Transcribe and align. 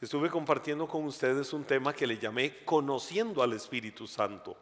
estuve 0.00 0.30
compartiendo 0.30 0.88
con 0.88 1.04
ustedes 1.04 1.52
un 1.52 1.64
tema 1.64 1.92
que 1.92 2.06
le 2.06 2.18
llamé 2.18 2.64
Conociendo 2.64 3.42
al 3.42 3.52
Espíritu 3.52 4.06
Santo. 4.06 4.56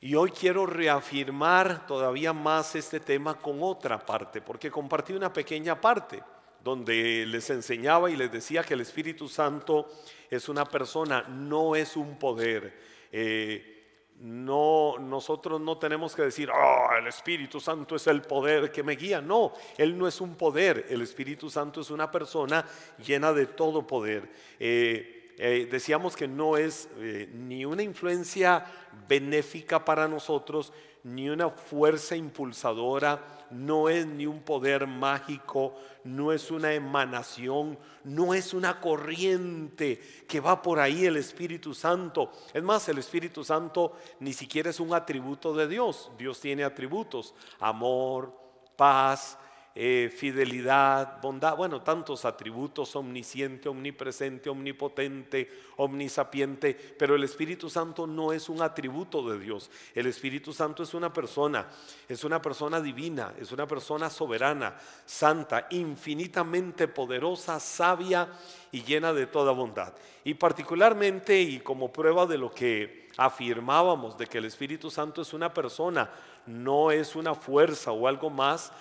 Y 0.00 0.14
hoy 0.14 0.30
quiero 0.30 0.66
reafirmar 0.66 1.86
todavía 1.86 2.32
más 2.32 2.74
este 2.74 3.00
tema 3.00 3.38
con 3.38 3.62
otra 3.62 4.04
parte, 4.04 4.40
porque 4.40 4.70
compartí 4.70 5.12
una 5.12 5.32
pequeña 5.32 5.80
parte 5.80 6.22
donde 6.62 7.24
les 7.26 7.48
enseñaba 7.50 8.10
y 8.10 8.16
les 8.16 8.30
decía 8.30 8.62
que 8.62 8.74
el 8.74 8.80
Espíritu 8.80 9.28
Santo 9.28 9.88
es 10.28 10.48
una 10.48 10.64
persona, 10.64 11.22
no 11.22 11.74
es 11.74 11.96
un 11.96 12.18
poder. 12.18 12.78
Eh, 13.12 13.79
no, 14.20 14.96
nosotros 14.98 15.60
no 15.60 15.78
tenemos 15.78 16.14
que 16.14 16.22
decir, 16.22 16.50
oh, 16.50 16.88
el 16.98 17.06
Espíritu 17.06 17.58
Santo 17.58 17.96
es 17.96 18.06
el 18.06 18.22
poder 18.22 18.70
que 18.70 18.82
me 18.82 18.94
guía. 18.94 19.20
No, 19.20 19.52
Él 19.78 19.96
no 19.96 20.06
es 20.06 20.20
un 20.20 20.34
poder. 20.34 20.86
El 20.90 21.00
Espíritu 21.00 21.48
Santo 21.48 21.80
es 21.80 21.90
una 21.90 22.10
persona 22.10 22.64
llena 23.04 23.32
de 23.32 23.46
todo 23.46 23.86
poder. 23.86 24.30
Eh, 24.58 25.32
eh, 25.38 25.68
decíamos 25.70 26.16
que 26.16 26.28
no 26.28 26.58
es 26.58 26.90
ni 27.32 27.64
una 27.64 27.82
influencia 27.82 28.66
benéfica 29.08 29.84
para 29.84 30.06
nosotros, 30.06 30.72
ni 31.04 31.28
una 31.30 31.50
fuerza 31.50 32.14
impulsadora 32.16 33.46
no 33.50 33.88
es 33.88 34.06
ni 34.06 34.26
un 34.26 34.42
poder 34.42 34.86
mágico, 34.86 35.74
no 36.04 36.32
es 36.32 36.50
una 36.50 36.72
emanación, 36.72 37.78
no 38.04 38.32
es 38.34 38.54
una 38.54 38.80
corriente 38.80 40.00
que 40.28 40.40
va 40.40 40.62
por 40.62 40.78
ahí 40.78 41.04
el 41.04 41.16
Espíritu 41.16 41.74
Santo. 41.74 42.30
Es 42.54 42.62
más, 42.62 42.88
el 42.88 42.98
Espíritu 42.98 43.44
Santo 43.44 43.96
ni 44.20 44.32
siquiera 44.32 44.70
es 44.70 44.80
un 44.80 44.94
atributo 44.94 45.54
de 45.54 45.66
Dios. 45.66 46.10
Dios 46.16 46.40
tiene 46.40 46.64
atributos, 46.64 47.34
amor, 47.58 48.32
paz, 48.76 49.36
eh, 49.76 50.12
fidelidad, 50.14 51.20
bondad, 51.22 51.56
bueno, 51.56 51.82
tantos 51.82 52.24
atributos, 52.24 52.96
omnisciente, 52.96 53.68
omnipresente, 53.68 54.50
omnipotente, 54.50 55.48
omnisapiente, 55.76 56.74
pero 56.98 57.14
el 57.14 57.22
Espíritu 57.22 57.70
Santo 57.70 58.04
no 58.06 58.32
es 58.32 58.48
un 58.48 58.62
atributo 58.62 59.28
de 59.30 59.38
Dios. 59.38 59.70
El 59.94 60.06
Espíritu 60.06 60.52
Santo 60.52 60.82
es 60.82 60.92
una 60.92 61.12
persona, 61.12 61.68
es 62.08 62.24
una 62.24 62.42
persona 62.42 62.80
divina, 62.80 63.32
es 63.38 63.52
una 63.52 63.68
persona 63.68 64.10
soberana, 64.10 64.76
santa, 65.06 65.68
infinitamente 65.70 66.88
poderosa, 66.88 67.60
sabia 67.60 68.28
y 68.72 68.82
llena 68.82 69.12
de 69.12 69.28
toda 69.28 69.52
bondad. 69.52 69.94
Y 70.24 70.34
particularmente, 70.34 71.40
y 71.40 71.60
como 71.60 71.92
prueba 71.92 72.26
de 72.26 72.38
lo 72.38 72.50
que 72.50 73.08
afirmábamos, 73.16 74.18
de 74.18 74.26
que 74.26 74.38
el 74.38 74.46
Espíritu 74.46 74.90
Santo 74.90 75.22
es 75.22 75.32
una 75.32 75.54
persona, 75.54 76.10
no 76.46 76.90
es 76.90 77.14
una 77.14 77.34
fuerza 77.36 77.92
o 77.92 78.08
algo 78.08 78.30
más, 78.30 78.72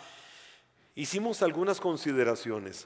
hicimos 1.00 1.42
algunas 1.42 1.80
consideraciones. 1.80 2.86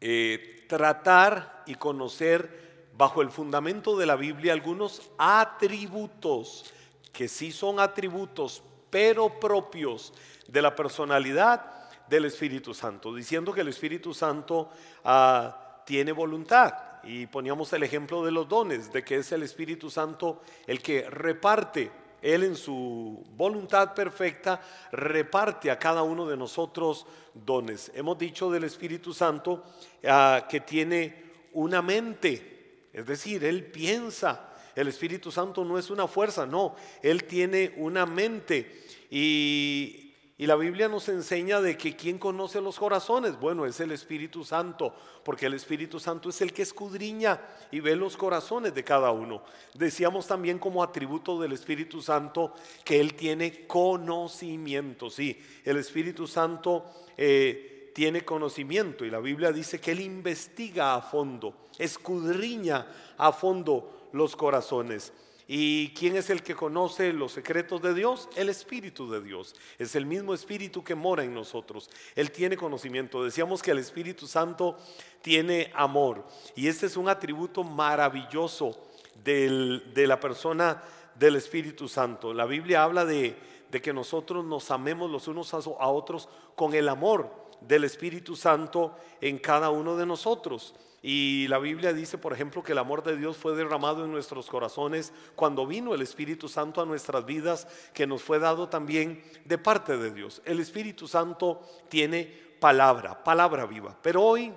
Eh, 0.00 0.66
tratar 0.68 1.64
y 1.66 1.74
conocer 1.74 2.86
bajo 2.94 3.22
el 3.22 3.30
fundamento 3.30 3.96
de 3.96 4.04
la 4.04 4.14
Biblia 4.14 4.52
algunos 4.52 5.10
atributos 5.16 6.66
que 7.10 7.26
sí 7.26 7.50
son 7.50 7.80
atributos, 7.80 8.62
pero 8.90 9.40
propios 9.40 10.12
de 10.48 10.60
la 10.60 10.76
personalidad 10.76 11.88
del 12.08 12.26
Espíritu 12.26 12.74
Santo, 12.74 13.14
diciendo 13.14 13.54
que 13.54 13.62
el 13.62 13.68
Espíritu 13.68 14.12
Santo 14.12 14.70
ah, 15.02 15.82
tiene 15.86 16.12
voluntad. 16.12 16.74
Y 17.04 17.26
poníamos 17.26 17.72
el 17.72 17.84
ejemplo 17.84 18.22
de 18.22 18.32
los 18.32 18.48
dones, 18.50 18.92
de 18.92 19.02
que 19.02 19.16
es 19.16 19.32
el 19.32 19.42
Espíritu 19.42 19.88
Santo 19.88 20.42
el 20.66 20.82
que 20.82 21.08
reparte 21.08 21.90
él 22.22 22.44
en 22.44 22.56
su 22.56 23.24
voluntad 23.36 23.94
perfecta 23.94 24.60
reparte 24.92 25.70
a 25.70 25.78
cada 25.78 26.02
uno 26.02 26.26
de 26.26 26.36
nosotros 26.36 27.06
dones. 27.34 27.92
Hemos 27.94 28.18
dicho 28.18 28.50
del 28.50 28.64
Espíritu 28.64 29.12
Santo 29.12 29.64
ah, 30.04 30.46
que 30.48 30.60
tiene 30.60 31.28
una 31.52 31.82
mente, 31.82 32.88
es 32.92 33.06
decir, 33.06 33.44
Él 33.44 33.64
piensa. 33.64 34.44
El 34.74 34.88
Espíritu 34.88 35.32
Santo 35.32 35.64
no 35.64 35.78
es 35.78 35.90
una 35.90 36.06
fuerza, 36.06 36.46
no, 36.46 36.76
Él 37.02 37.24
tiene 37.24 37.74
una 37.76 38.06
mente. 38.06 38.84
Y 39.10 40.07
y 40.40 40.46
la 40.46 40.54
Biblia 40.54 40.88
nos 40.88 41.08
enseña 41.08 41.60
de 41.60 41.76
que 41.76 41.96
quien 41.96 42.16
conoce 42.16 42.60
los 42.60 42.78
corazones, 42.78 43.38
bueno, 43.40 43.66
es 43.66 43.80
el 43.80 43.90
Espíritu 43.90 44.44
Santo, 44.44 44.94
porque 45.24 45.46
el 45.46 45.54
Espíritu 45.54 45.98
Santo 45.98 46.28
es 46.28 46.40
el 46.40 46.52
que 46.52 46.62
escudriña 46.62 47.40
y 47.72 47.80
ve 47.80 47.96
los 47.96 48.16
corazones 48.16 48.72
de 48.72 48.84
cada 48.84 49.10
uno. 49.10 49.42
Decíamos 49.74 50.28
también 50.28 50.60
como 50.60 50.84
atributo 50.84 51.40
del 51.40 51.52
Espíritu 51.52 52.00
Santo 52.00 52.54
que 52.84 53.00
Él 53.00 53.14
tiene 53.14 53.66
conocimiento, 53.66 55.10
sí, 55.10 55.36
el 55.64 55.76
Espíritu 55.76 56.28
Santo 56.28 56.84
eh, 57.16 57.90
tiene 57.92 58.24
conocimiento 58.24 59.04
y 59.04 59.10
la 59.10 59.18
Biblia 59.18 59.50
dice 59.50 59.80
que 59.80 59.90
Él 59.90 60.00
investiga 60.00 60.94
a 60.94 61.02
fondo, 61.02 61.66
escudriña 61.80 62.86
a 63.16 63.32
fondo 63.32 64.08
los 64.12 64.36
corazones. 64.36 65.12
¿Y 65.50 65.94
quién 65.94 66.14
es 66.14 66.28
el 66.28 66.42
que 66.42 66.54
conoce 66.54 67.10
los 67.14 67.32
secretos 67.32 67.80
de 67.80 67.94
Dios? 67.94 68.28
El 68.36 68.50
Espíritu 68.50 69.10
de 69.10 69.22
Dios. 69.22 69.54
Es 69.78 69.96
el 69.96 70.04
mismo 70.04 70.34
Espíritu 70.34 70.84
que 70.84 70.94
mora 70.94 71.24
en 71.24 71.32
nosotros. 71.32 71.88
Él 72.14 72.30
tiene 72.30 72.54
conocimiento. 72.54 73.24
Decíamos 73.24 73.62
que 73.62 73.70
el 73.70 73.78
Espíritu 73.78 74.26
Santo 74.26 74.76
tiene 75.22 75.72
amor. 75.74 76.26
Y 76.54 76.68
este 76.68 76.84
es 76.84 76.98
un 76.98 77.08
atributo 77.08 77.64
maravilloso 77.64 78.78
de 79.24 80.04
la 80.06 80.20
persona 80.20 80.82
del 81.14 81.36
Espíritu 81.36 81.88
Santo. 81.88 82.34
La 82.34 82.44
Biblia 82.44 82.82
habla 82.82 83.06
de, 83.06 83.34
de 83.70 83.80
que 83.80 83.94
nosotros 83.94 84.44
nos 84.44 84.70
amemos 84.70 85.10
los 85.10 85.28
unos 85.28 85.54
a 85.54 85.88
otros 85.88 86.28
con 86.56 86.74
el 86.74 86.90
amor 86.90 87.47
del 87.60 87.84
Espíritu 87.84 88.36
Santo 88.36 88.96
en 89.20 89.38
cada 89.38 89.70
uno 89.70 89.96
de 89.96 90.06
nosotros. 90.06 90.74
Y 91.00 91.46
la 91.48 91.58
Biblia 91.58 91.92
dice, 91.92 92.18
por 92.18 92.32
ejemplo, 92.32 92.62
que 92.62 92.72
el 92.72 92.78
amor 92.78 93.04
de 93.04 93.16
Dios 93.16 93.36
fue 93.36 93.54
derramado 93.54 94.04
en 94.04 94.10
nuestros 94.10 94.48
corazones 94.48 95.12
cuando 95.36 95.66
vino 95.66 95.94
el 95.94 96.02
Espíritu 96.02 96.48
Santo 96.48 96.80
a 96.80 96.86
nuestras 96.86 97.24
vidas, 97.24 97.68
que 97.94 98.06
nos 98.06 98.22
fue 98.22 98.38
dado 98.38 98.68
también 98.68 99.22
de 99.44 99.58
parte 99.58 99.96
de 99.96 100.10
Dios. 100.10 100.42
El 100.44 100.58
Espíritu 100.58 101.06
Santo 101.06 101.62
tiene 101.88 102.24
palabra, 102.60 103.22
palabra 103.22 103.64
viva. 103.66 103.96
Pero 104.02 104.24
hoy 104.24 104.52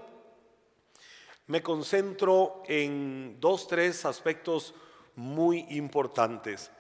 me 1.46 1.62
concentro 1.62 2.64
en 2.68 3.38
dos, 3.40 3.68
tres 3.68 4.06
aspectos 4.06 4.74
muy 5.16 5.66
importantes. 5.70 6.72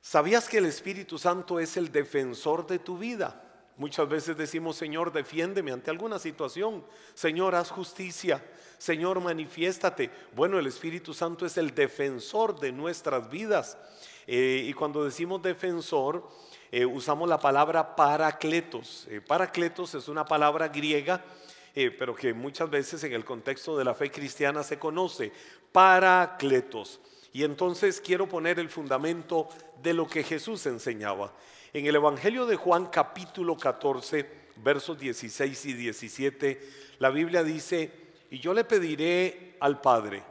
¿Sabías 0.00 0.48
que 0.48 0.58
el 0.58 0.66
Espíritu 0.66 1.18
Santo 1.18 1.60
es 1.60 1.76
el 1.76 1.92
defensor 1.92 2.66
de 2.66 2.78
tu 2.78 2.96
vida? 2.96 3.49
Muchas 3.80 4.10
veces 4.10 4.36
decimos, 4.36 4.76
Señor, 4.76 5.10
defiéndeme 5.10 5.72
ante 5.72 5.90
alguna 5.90 6.18
situación. 6.18 6.84
Señor, 7.14 7.54
haz 7.54 7.70
justicia. 7.70 8.44
Señor, 8.76 9.18
manifiéstate. 9.20 10.10
Bueno, 10.36 10.58
el 10.58 10.66
Espíritu 10.66 11.14
Santo 11.14 11.46
es 11.46 11.56
el 11.56 11.74
defensor 11.74 12.60
de 12.60 12.72
nuestras 12.72 13.30
vidas. 13.30 13.78
Eh, 14.26 14.66
y 14.66 14.74
cuando 14.74 15.02
decimos 15.02 15.40
defensor, 15.40 16.28
eh, 16.70 16.84
usamos 16.84 17.26
la 17.26 17.40
palabra 17.40 17.96
paracletos. 17.96 19.06
Eh, 19.08 19.22
paracletos 19.22 19.94
es 19.94 20.08
una 20.08 20.26
palabra 20.26 20.68
griega, 20.68 21.24
pero 21.72 22.14
que 22.14 22.34
muchas 22.34 22.68
veces 22.68 23.02
en 23.04 23.14
el 23.14 23.24
contexto 23.24 23.78
de 23.78 23.84
la 23.86 23.94
fe 23.94 24.10
cristiana 24.10 24.62
se 24.62 24.78
conoce. 24.78 25.32
Paracletos. 25.72 27.00
Y 27.32 27.44
entonces 27.44 27.98
quiero 27.98 28.28
poner 28.28 28.58
el 28.58 28.68
fundamento 28.68 29.48
de 29.82 29.94
lo 29.94 30.06
que 30.06 30.22
Jesús 30.22 30.66
enseñaba. 30.66 31.32
En 31.72 31.86
el 31.86 31.94
Evangelio 31.94 32.46
de 32.46 32.56
Juan 32.56 32.86
capítulo 32.86 33.56
14, 33.56 34.28
versos 34.56 34.98
16 34.98 35.66
y 35.66 35.72
17, 35.74 36.60
la 36.98 37.10
Biblia 37.10 37.44
dice, 37.44 37.92
y 38.28 38.40
yo 38.40 38.52
le 38.52 38.64
pediré 38.64 39.56
al 39.60 39.80
Padre, 39.80 40.24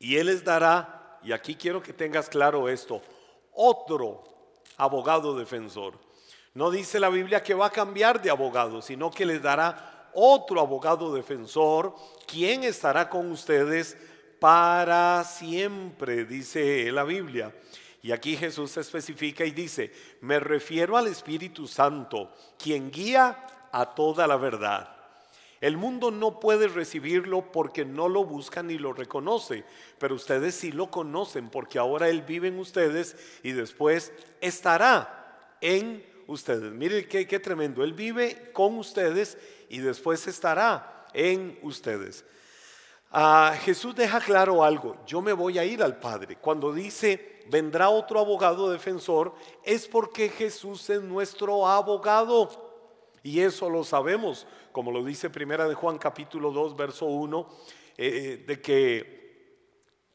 y 0.00 0.16
Él 0.16 0.26
les 0.26 0.42
dará, 0.42 1.20
y 1.22 1.30
aquí 1.30 1.54
quiero 1.54 1.80
que 1.80 1.92
tengas 1.92 2.28
claro 2.28 2.68
esto, 2.68 3.02
otro 3.52 4.24
abogado 4.78 5.38
defensor. 5.38 5.94
No 6.54 6.72
dice 6.72 6.98
la 6.98 7.08
Biblia 7.08 7.44
que 7.44 7.54
va 7.54 7.66
a 7.66 7.70
cambiar 7.70 8.20
de 8.20 8.30
abogado, 8.30 8.82
sino 8.82 9.12
que 9.12 9.24
les 9.24 9.40
dará 9.40 10.10
otro 10.12 10.60
abogado 10.60 11.14
defensor, 11.14 11.94
quien 12.26 12.64
estará 12.64 13.08
con 13.08 13.30
ustedes 13.30 13.96
para 14.40 15.22
siempre, 15.22 16.24
dice 16.24 16.90
la 16.90 17.04
Biblia. 17.04 17.54
Y 18.04 18.12
aquí 18.12 18.36
Jesús 18.36 18.72
se 18.72 18.80
especifica 18.80 19.46
y 19.46 19.52
dice, 19.52 19.90
me 20.20 20.38
refiero 20.38 20.98
al 20.98 21.06
Espíritu 21.06 21.66
Santo, 21.66 22.30
quien 22.58 22.90
guía 22.90 23.46
a 23.72 23.94
toda 23.94 24.26
la 24.26 24.36
verdad. 24.36 24.94
El 25.62 25.78
mundo 25.78 26.10
no 26.10 26.38
puede 26.38 26.68
recibirlo 26.68 27.50
porque 27.50 27.86
no 27.86 28.10
lo 28.10 28.26
busca 28.26 28.62
ni 28.62 28.76
lo 28.76 28.92
reconoce, 28.92 29.64
pero 29.98 30.16
ustedes 30.16 30.54
sí 30.54 30.70
lo 30.70 30.90
conocen 30.90 31.48
porque 31.48 31.78
ahora 31.78 32.10
Él 32.10 32.20
vive 32.20 32.48
en 32.48 32.58
ustedes 32.58 33.16
y 33.42 33.52
después 33.52 34.12
estará 34.42 35.56
en 35.62 36.04
ustedes. 36.26 36.72
Miren 36.72 37.08
qué, 37.08 37.26
qué 37.26 37.40
tremendo, 37.40 37.82
Él 37.82 37.94
vive 37.94 38.50
con 38.52 38.76
ustedes 38.76 39.38
y 39.70 39.78
después 39.78 40.26
estará 40.26 41.06
en 41.14 41.58
ustedes. 41.62 42.22
Ah, 43.10 43.56
Jesús 43.62 43.94
deja 43.94 44.20
claro 44.20 44.62
algo, 44.62 45.02
yo 45.06 45.22
me 45.22 45.32
voy 45.32 45.58
a 45.58 45.64
ir 45.64 45.82
al 45.82 45.98
Padre. 45.98 46.36
Cuando 46.36 46.70
dice 46.70 47.33
vendrá 47.50 47.90
otro 47.90 48.20
abogado 48.20 48.70
defensor, 48.70 49.34
es 49.62 49.86
porque 49.88 50.28
Jesús 50.28 50.88
es 50.90 51.02
nuestro 51.02 51.66
abogado. 51.66 52.50
Y 53.22 53.40
eso 53.40 53.70
lo 53.70 53.84
sabemos, 53.84 54.46
como 54.72 54.90
lo 54.90 55.02
dice 55.02 55.30
Primera 55.30 55.66
de 55.66 55.74
Juan 55.74 55.98
capítulo 55.98 56.50
2, 56.50 56.76
verso 56.76 57.06
1, 57.06 57.48
eh, 57.96 58.44
de 58.46 58.60
que 58.60 59.23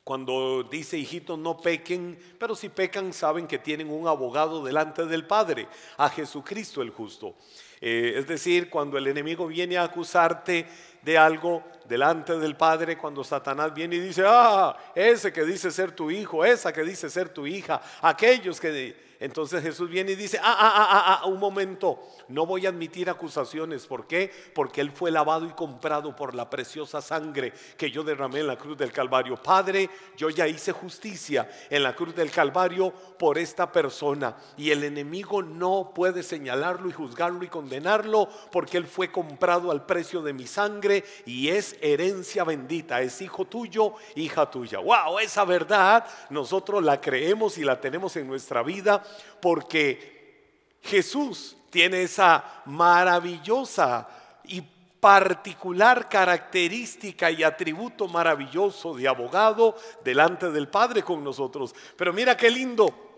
cuando 0.10 0.64
dice 0.64 0.98
hijitos 0.98 1.38
no 1.38 1.56
pequen, 1.56 2.18
pero 2.40 2.56
si 2.56 2.70
pecan 2.70 3.14
saben 3.14 3.46
que 3.46 3.60
tienen 3.60 3.92
un 3.92 4.08
abogado 4.08 4.64
delante 4.64 5.06
del 5.06 5.28
Padre, 5.28 5.68
a 5.98 6.10
Jesucristo 6.10 6.82
el 6.82 6.90
justo. 6.90 7.36
Eh, 7.80 8.16
es 8.16 8.28
decir, 8.28 8.72
cuando 8.72 8.98
el 8.98 9.06
enemigo 9.06 9.46
viene 9.46 9.78
a 9.78 9.84
acusarte 9.84 10.66
de 11.04 11.16
algo 11.16 11.62
delante 11.88 12.40
del 12.40 12.56
Padre, 12.56 12.98
cuando 12.98 13.24
Satanás 13.24 13.72
viene 13.72 13.98
y 13.98 14.00
dice, 14.00 14.24
ah, 14.26 14.76
ese 14.96 15.32
que 15.32 15.44
dice 15.44 15.70
ser 15.70 15.92
tu 15.92 16.10
hijo, 16.10 16.44
esa 16.44 16.74
que 16.74 16.82
dice 16.82 17.08
ser 17.08 17.30
tu 17.30 17.46
hija, 17.46 17.80
aquellos 18.02 18.60
que 18.60 19.09
entonces 19.20 19.62
Jesús 19.62 19.90
viene 19.90 20.14
y 20.14 20.16
dice, 20.16 20.40
ah, 20.42 20.56
ah, 20.58 20.88
ah, 20.92 21.20
ah, 21.22 21.26
un 21.28 21.40
momento, 21.40 22.00
no 22.30 22.46
voy 22.46 22.66
a 22.66 22.70
admitir 22.70 23.10
acusaciones. 23.10 23.86
¿Por 23.86 24.08
qué? 24.08 24.32
Porque 24.56 24.80
Él 24.80 24.92
fue 24.92 25.12
lavado 25.12 25.46
y 25.46 25.50
comprado 25.50 26.16
por 26.16 26.34
la 26.34 26.50
preciosa 26.50 27.02
sangre 27.02 27.52
que 27.78 27.92
yo 27.92 28.04
derramé 28.06 28.40
en 28.40 28.48
la 28.48 28.58
cruz 28.58 28.78
del 28.78 28.94
Calvario. 28.94 29.36
Padre, 29.36 29.90
yo 30.16 30.30
ya 30.30 30.48
hice 30.48 30.72
justicia 30.72 31.50
en 31.70 31.84
la 31.84 31.94
cruz 31.98 32.16
del 32.16 32.32
Calvario 32.32 32.94
por 33.20 33.38
esta 33.38 33.70
persona. 33.70 34.38
Y 34.56 34.72
el 34.72 34.86
enemigo 34.86 35.44
no 35.44 35.92
puede 35.94 36.24
señalarlo 36.24 36.88
y 36.88 36.94
juzgarlo 36.94 37.44
y 37.44 37.50
condenarlo 37.50 38.30
porque 38.54 38.78
Él 38.78 38.88
fue 38.88 39.12
comprado 39.12 39.70
al 39.70 39.86
precio 39.86 40.22
de 40.22 40.32
mi 40.32 40.48
sangre 40.48 41.04
y 41.26 41.50
es 41.50 41.76
herencia 41.82 42.46
bendita, 42.46 43.02
es 43.02 43.22
hijo 43.22 43.44
tuyo, 43.44 43.96
hija 44.16 44.50
tuya. 44.50 44.80
¡Wow! 44.80 45.20
Esa 45.20 45.44
verdad 45.44 46.06
nosotros 46.30 46.82
la 46.82 47.02
creemos 47.02 47.58
y 47.58 47.66
la 47.66 47.82
tenemos 47.82 48.16
en 48.16 48.26
nuestra 48.26 48.64
vida 48.64 49.04
porque 49.42 50.78
Jesús 50.82 51.56
tiene 51.70 52.04
esa 52.04 52.62
maravillosa 52.66 54.08
y 54.46 54.62
particular 55.00 56.10
característica 56.10 57.32
y 57.32 57.44
atributo 57.44 58.08
maravilloso 58.08 58.96
de 58.96 59.08
abogado 59.08 59.76
delante 60.04 60.52
del 60.52 60.68
Padre 60.68 61.04
con 61.04 61.24
nosotros. 61.24 61.74
Pero 61.96 62.12
mira 62.12 62.36
qué 62.36 62.50
lindo, 62.50 63.14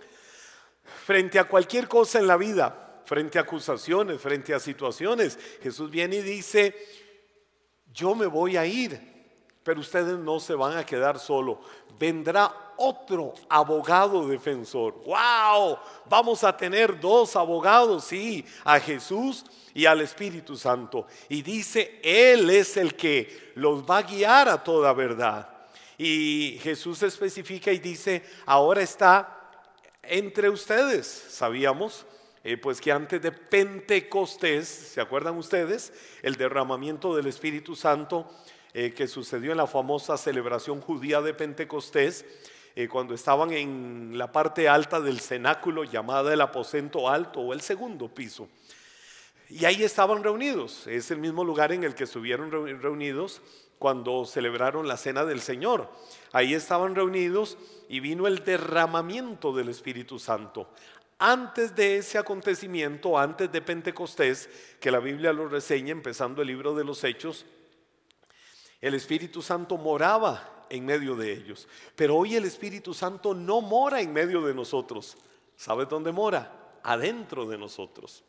frente 1.05 1.39
a 1.39 1.45
cualquier 1.45 1.87
cosa 1.87 2.19
en 2.19 2.27
la 2.27 2.37
vida, 2.37 3.01
frente 3.05 3.39
a 3.39 3.41
acusaciones, 3.41 4.21
frente 4.21 4.53
a 4.53 4.59
situaciones, 4.59 5.39
Jesús 5.61 5.89
viene 5.89 6.17
y 6.17 6.21
dice, 6.21 6.75
yo 7.91 8.15
me 8.15 8.27
voy 8.27 8.57
a 8.57 8.65
ir, 8.65 9.11
pero 9.63 9.79
ustedes 9.79 10.17
no 10.17 10.39
se 10.39 10.53
van 10.53 10.77
a 10.77 10.85
quedar 10.85 11.19
solo. 11.19 11.61
Vendrá 11.99 12.70
otro 12.81 13.33
abogado 13.47 14.27
defensor. 14.27 14.95
¡Wow! 15.05 15.77
Vamos 16.09 16.43
a 16.43 16.55
tener 16.55 16.99
dos 16.99 17.35
abogados, 17.35 18.05
sí, 18.05 18.45
a 18.63 18.79
Jesús 18.79 19.45
y 19.73 19.85
al 19.85 20.01
Espíritu 20.01 20.57
Santo. 20.57 21.05
Y 21.29 21.41
dice, 21.41 21.99
Él 22.03 22.49
es 22.49 22.77
el 22.77 22.95
que 22.95 23.51
los 23.55 23.83
va 23.83 23.99
a 23.99 24.03
guiar 24.03 24.49
a 24.49 24.63
toda 24.63 24.91
verdad. 24.93 25.47
Y 25.97 26.59
Jesús 26.63 27.03
especifica 27.03 27.71
y 27.71 27.77
dice, 27.77 28.23
ahora 28.45 28.81
está 28.81 29.37
entre 30.01 30.49
ustedes. 30.49 31.05
Sabíamos 31.05 32.05
eh, 32.43 32.57
pues 32.57 32.81
que 32.81 32.91
antes 32.91 33.21
de 33.21 33.31
Pentecostés, 33.31 34.67
¿se 34.67 34.99
acuerdan 34.99 35.37
ustedes? 35.37 35.93
El 36.23 36.35
derramamiento 36.35 37.15
del 37.15 37.27
Espíritu 37.27 37.75
Santo 37.75 38.27
eh, 38.73 38.93
que 38.93 39.07
sucedió 39.07 39.51
en 39.51 39.57
la 39.57 39.67
famosa 39.67 40.17
celebración 40.17 40.79
judía 40.81 41.21
de 41.21 41.33
Pentecostés, 41.33 42.25
eh, 42.75 42.87
cuando 42.87 43.13
estaban 43.13 43.51
en 43.51 44.17
la 44.17 44.31
parte 44.31 44.69
alta 44.69 45.01
del 45.01 45.19
cenáculo 45.19 45.83
llamada 45.83 46.33
el 46.33 46.41
aposento 46.41 47.09
alto 47.09 47.41
o 47.41 47.53
el 47.53 47.61
segundo 47.61 48.07
piso. 48.07 48.47
Y 49.49 49.65
ahí 49.65 49.83
estaban 49.83 50.23
reunidos, 50.23 50.87
es 50.87 51.11
el 51.11 51.17
mismo 51.17 51.43
lugar 51.43 51.73
en 51.73 51.83
el 51.83 51.93
que 51.93 52.05
estuvieron 52.05 52.51
reunidos 52.51 53.41
cuando 53.77 54.25
celebraron 54.25 54.87
la 54.87 54.95
cena 54.95 55.25
del 55.25 55.41
Señor. 55.41 55.91
Ahí 56.31 56.53
estaban 56.53 56.95
reunidos 56.95 57.57
y 57.89 57.99
vino 57.99 58.27
el 58.27 58.45
derramamiento 58.45 59.51
del 59.51 59.67
Espíritu 59.67 60.19
Santo. 60.19 60.69
Antes 61.19 61.75
de 61.75 61.97
ese 61.97 62.17
acontecimiento, 62.17 63.19
antes 63.19 63.51
de 63.51 63.61
Pentecostés, 63.61 64.49
que 64.79 64.91
la 64.91 64.99
Biblia 64.99 65.33
lo 65.33 65.49
reseña 65.49 65.91
empezando 65.91 66.41
el 66.41 66.47
libro 66.47 66.73
de 66.73 66.85
los 66.85 67.03
Hechos, 67.03 67.45
el 68.79 68.93
Espíritu 68.93 69.41
Santo 69.41 69.77
moraba 69.77 70.60
en 70.71 70.85
medio 70.85 71.15
de 71.15 71.33
ellos. 71.33 71.67
Pero 71.95 72.15
hoy 72.15 72.35
el 72.35 72.45
Espíritu 72.45 72.93
Santo 72.93 73.33
no 73.33 73.61
mora 73.61 74.01
en 74.01 74.11
medio 74.13 74.41
de 74.41 74.53
nosotros. 74.53 75.17
¿Sabe 75.55 75.85
dónde 75.85 76.11
mora? 76.11 76.79
Adentro 76.81 77.45
de 77.45 77.57
nosotros. 77.57 78.23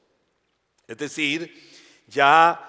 Es 0.86 0.98
decir, 0.98 1.54
ya 2.06 2.68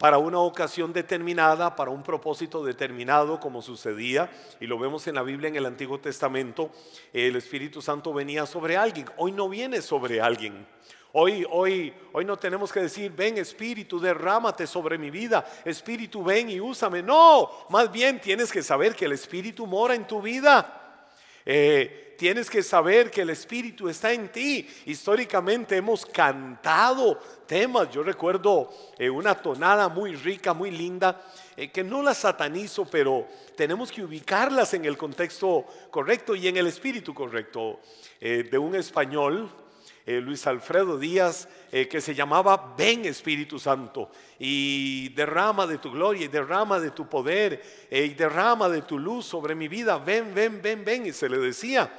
para 0.00 0.18
una 0.18 0.38
ocasión 0.38 0.92
determinada, 0.92 1.76
para 1.76 1.90
un 1.90 2.02
propósito 2.02 2.64
determinado, 2.64 3.40
como 3.40 3.60
sucedía, 3.60 4.30
y 4.60 4.66
lo 4.66 4.78
vemos 4.78 5.06
en 5.06 5.14
la 5.14 5.22
Biblia 5.22 5.48
en 5.48 5.56
el 5.56 5.66
Antiguo 5.66 5.98
Testamento, 5.98 6.70
el 7.12 7.36
Espíritu 7.36 7.82
Santo 7.82 8.12
venía 8.14 8.46
sobre 8.46 8.76
alguien. 8.76 9.06
Hoy 9.16 9.32
no 9.32 9.48
viene 9.48 9.82
sobre 9.82 10.20
alguien. 10.20 10.66
Hoy, 11.12 11.44
hoy, 11.50 11.92
hoy 12.12 12.24
no 12.24 12.36
tenemos 12.36 12.72
que 12.72 12.80
decir, 12.80 13.10
ven 13.10 13.36
Espíritu, 13.38 13.98
derrámate 13.98 14.64
sobre 14.64 14.96
mi 14.96 15.10
vida, 15.10 15.44
Espíritu, 15.64 16.22
ven 16.22 16.50
y 16.50 16.60
úsame. 16.60 17.02
No, 17.02 17.50
más 17.68 17.90
bien 17.90 18.20
tienes 18.20 18.52
que 18.52 18.62
saber 18.62 18.94
que 18.94 19.06
el 19.06 19.12
Espíritu 19.12 19.66
mora 19.66 19.96
en 19.96 20.06
tu 20.06 20.22
vida. 20.22 21.02
Eh, 21.44 22.14
tienes 22.16 22.48
que 22.48 22.62
saber 22.62 23.10
que 23.10 23.22
el 23.22 23.30
Espíritu 23.30 23.88
está 23.88 24.12
en 24.12 24.30
ti. 24.30 24.68
Históricamente 24.86 25.76
hemos 25.76 26.06
cantado 26.06 27.18
temas, 27.44 27.90
yo 27.90 28.04
recuerdo 28.04 28.70
eh, 28.96 29.10
una 29.10 29.34
tonada 29.34 29.88
muy 29.88 30.14
rica, 30.14 30.54
muy 30.54 30.70
linda, 30.70 31.20
eh, 31.56 31.72
que 31.72 31.82
no 31.82 32.04
la 32.04 32.14
satanizo, 32.14 32.84
pero 32.84 33.26
tenemos 33.56 33.90
que 33.90 34.04
ubicarlas 34.04 34.74
en 34.74 34.84
el 34.84 34.96
contexto 34.96 35.66
correcto 35.90 36.36
y 36.36 36.46
en 36.46 36.56
el 36.56 36.68
espíritu 36.68 37.12
correcto 37.12 37.80
de 38.20 38.58
un 38.58 38.76
español 38.76 39.50
eh, 40.06 40.20
Luis 40.20 40.46
Alfredo 40.46 40.98
Díaz, 40.98 41.48
eh, 41.70 41.88
que 41.88 42.00
se 42.00 42.14
llamaba 42.14 42.74
Ven 42.76 43.04
Espíritu 43.04 43.58
Santo, 43.58 44.10
y 44.38 45.10
derrama 45.10 45.66
de 45.66 45.78
tu 45.78 45.90
gloria, 45.90 46.24
y 46.24 46.28
derrama 46.28 46.80
de 46.80 46.90
tu 46.90 47.08
poder, 47.08 47.62
eh, 47.90 48.04
y 48.06 48.14
derrama 48.14 48.68
de 48.68 48.82
tu 48.82 48.98
luz 48.98 49.26
sobre 49.26 49.54
mi 49.54 49.68
vida, 49.68 49.98
ven, 49.98 50.34
ven, 50.34 50.60
ven, 50.62 50.84
ven, 50.84 51.06
y 51.06 51.12
se 51.12 51.28
le 51.28 51.38
decía. 51.38 51.90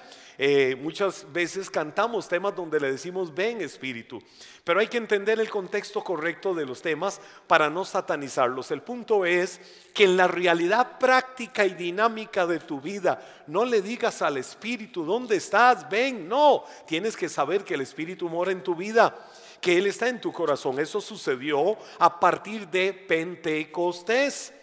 Eh, 0.44 0.76
muchas 0.76 1.32
veces 1.32 1.70
cantamos 1.70 2.28
temas 2.28 2.56
donde 2.56 2.80
le 2.80 2.92
decimos 2.92 3.32
ven 3.32 3.62
Espíritu, 3.62 4.20
pero 4.64 4.80
hay 4.80 4.88
que 4.88 4.98
entender 4.98 5.40
el 5.40 5.52
contexto 5.52 6.04
correcto 6.04 6.56
de 6.56 6.66
los 6.66 6.82
temas 6.82 7.22
para 7.46 7.70
no 7.70 7.86
satanizarlos. 7.86 8.72
El 8.72 8.82
punto 8.82 9.24
es 9.24 9.62
que 9.94 10.06
en 10.06 10.18
la 10.18 10.28
realidad 10.28 10.98
práctica 10.98 11.64
y 11.64 11.76
dinámica 11.76 12.48
de 12.48 12.58
tu 12.58 12.82
vida 12.82 13.44
no 13.46 13.66
le 13.66 13.84
digas 13.84 14.24
al 14.24 14.38
Espíritu, 14.38 15.06
¿dónde 15.06 15.36
estás? 15.36 15.88
Ven, 15.88 16.28
no, 16.28 16.64
tienes 16.88 17.16
que 17.16 17.30
saber 17.30 17.64
que 17.64 17.76
el 17.76 17.82
Espíritu 17.82 18.28
mora 18.28 18.52
en 18.52 18.64
tu 18.64 18.74
vida 18.74 19.16
que 19.62 19.78
Él 19.78 19.86
está 19.86 20.10
en 20.10 20.20
tu 20.20 20.34
corazón. 20.34 20.80
Eso 20.80 21.00
sucedió 21.02 21.78
a 22.00 22.20
partir 22.20 22.68
de 22.68 22.94
Pentecostés, 22.94 24.56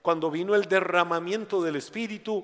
cuando 0.00 0.30
vino 0.30 0.54
el 0.54 0.64
derramamiento 0.64 1.60
del 1.60 1.76
Espíritu 1.76 2.42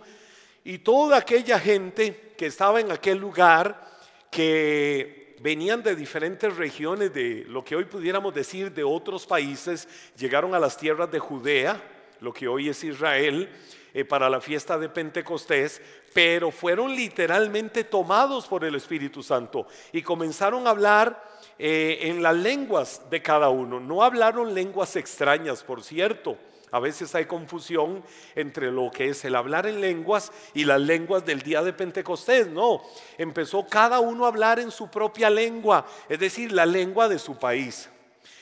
y 0.64 0.78
toda 0.78 1.18
aquella 1.18 1.58
gente 1.58 2.34
que 2.36 2.46
estaba 2.46 2.80
en 2.80 2.90
aquel 2.90 3.18
lugar, 3.18 3.90
que 4.30 5.36
venían 5.40 5.82
de 5.82 5.96
diferentes 5.96 6.56
regiones 6.56 7.12
de 7.12 7.44
lo 7.48 7.64
que 7.64 7.74
hoy 7.74 7.84
pudiéramos 7.84 8.32
decir 8.32 8.72
de 8.72 8.84
otros 8.84 9.26
países, 9.26 9.88
llegaron 10.16 10.54
a 10.54 10.60
las 10.60 10.76
tierras 10.76 11.10
de 11.10 11.18
Judea, 11.18 11.82
lo 12.20 12.32
que 12.32 12.46
hoy 12.46 12.68
es 12.68 12.84
Israel, 12.84 13.50
eh, 13.92 14.04
para 14.04 14.30
la 14.30 14.40
fiesta 14.40 14.78
de 14.78 14.88
Pentecostés, 14.88 15.82
pero 16.14 16.50
fueron 16.50 16.94
literalmente 16.94 17.84
tomados 17.84 18.46
por 18.46 18.64
el 18.64 18.76
Espíritu 18.76 19.22
Santo 19.22 19.66
y 19.92 20.00
comenzaron 20.02 20.66
a 20.66 20.70
hablar 20.70 21.22
eh, 21.58 21.98
en 22.02 22.22
las 22.22 22.36
lenguas 22.36 23.02
de 23.10 23.20
cada 23.20 23.48
uno. 23.50 23.80
No 23.80 24.02
hablaron 24.02 24.54
lenguas 24.54 24.94
extrañas, 24.96 25.64
por 25.64 25.82
cierto 25.82 26.38
a 26.72 26.80
veces 26.80 27.14
hay 27.14 27.26
confusión 27.26 28.02
entre 28.34 28.72
lo 28.72 28.90
que 28.90 29.10
es 29.10 29.24
el 29.26 29.36
hablar 29.36 29.66
en 29.66 29.80
lenguas 29.82 30.32
y 30.54 30.64
las 30.64 30.80
lenguas 30.80 31.24
del 31.24 31.42
día 31.42 31.62
de 31.62 31.74
Pentecostés. 31.74 32.48
No, 32.48 32.82
empezó 33.18 33.66
cada 33.68 34.00
uno 34.00 34.24
a 34.24 34.28
hablar 34.28 34.58
en 34.58 34.70
su 34.70 34.90
propia 34.90 35.28
lengua, 35.28 35.86
es 36.08 36.18
decir, 36.18 36.50
la 36.50 36.64
lengua 36.64 37.10
de 37.10 37.18
su 37.18 37.38
país. 37.38 37.90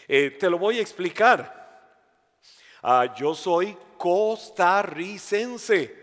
Eh, 0.06 0.30
te 0.30 0.48
lo 0.48 0.58
voy 0.58 0.78
a 0.78 0.80
explicar. 0.80 1.58
Ah, 2.82 3.12
yo 3.18 3.34
soy 3.34 3.76
costarricense. 3.98 5.96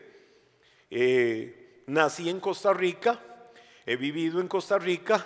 Eh, 0.90 1.84
nací 1.88 2.30
en 2.30 2.42
Costa 2.42 2.74
Rica, 2.74 3.20
he 3.86 3.96
vivido 3.96 4.42
en 4.42 4.50
Costa 4.50 4.78
Rica 4.78 5.26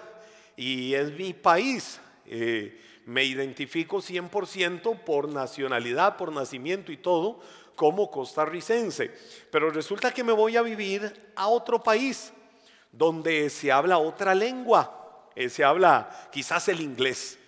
y 0.56 0.94
es 0.94 1.12
mi 1.12 1.34
país. 1.34 2.00
Eh, 2.28 2.80
me 3.06 3.24
identifico 3.24 3.98
100% 3.98 5.04
por 5.04 5.30
nacionalidad, 5.30 6.18
por 6.18 6.32
nacimiento 6.32 6.92
y 6.92 6.98
todo, 6.98 7.40
como 7.76 8.12
costarricense. 8.12 9.12
Pero 9.52 9.70
resulta 9.72 10.14
que 10.14 10.24
me 10.24 10.34
voy 10.34 10.58
a 10.58 10.62
vivir 10.62 11.32
a 11.36 11.48
otro 11.48 11.82
país 11.82 12.32
donde 12.92 13.50
se 13.50 13.72
habla 13.72 13.98
otra 13.98 14.36
lengua, 14.36 15.30
eh, 15.36 15.50
se 15.50 15.64
habla 15.64 16.30
quizás 16.32 16.68
el 16.68 16.82
inglés. 16.82 17.40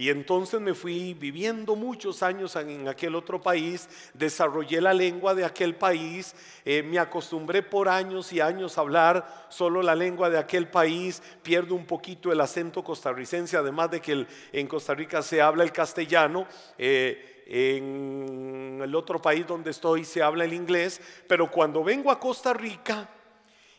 Y 0.00 0.08
entonces 0.08 0.62
me 0.62 0.72
fui 0.72 1.12
viviendo 1.12 1.76
muchos 1.76 2.22
años 2.22 2.56
en 2.56 2.88
aquel 2.88 3.14
otro 3.14 3.42
país, 3.42 3.86
desarrollé 4.14 4.80
la 4.80 4.94
lengua 4.94 5.34
de 5.34 5.44
aquel 5.44 5.74
país, 5.74 6.34
eh, 6.64 6.82
me 6.82 6.98
acostumbré 6.98 7.62
por 7.62 7.86
años 7.86 8.32
y 8.32 8.40
años 8.40 8.78
a 8.78 8.80
hablar 8.80 9.46
solo 9.50 9.82
la 9.82 9.94
lengua 9.94 10.30
de 10.30 10.38
aquel 10.38 10.68
país, 10.68 11.22
pierdo 11.42 11.74
un 11.74 11.84
poquito 11.84 12.32
el 12.32 12.40
acento 12.40 12.82
costarricense, 12.82 13.58
además 13.58 13.90
de 13.90 14.00
que 14.00 14.26
en 14.54 14.66
Costa 14.66 14.94
Rica 14.94 15.20
se 15.20 15.42
habla 15.42 15.64
el 15.64 15.72
castellano. 15.72 16.46
Eh, 16.78 17.44
en 17.52 18.80
el 18.82 18.94
otro 18.94 19.20
país 19.20 19.46
donde 19.46 19.72
estoy 19.72 20.06
se 20.06 20.22
habla 20.22 20.44
el 20.44 20.54
inglés, 20.54 20.98
pero 21.26 21.50
cuando 21.50 21.84
vengo 21.84 22.10
a 22.10 22.18
Costa 22.18 22.54
Rica 22.54 23.10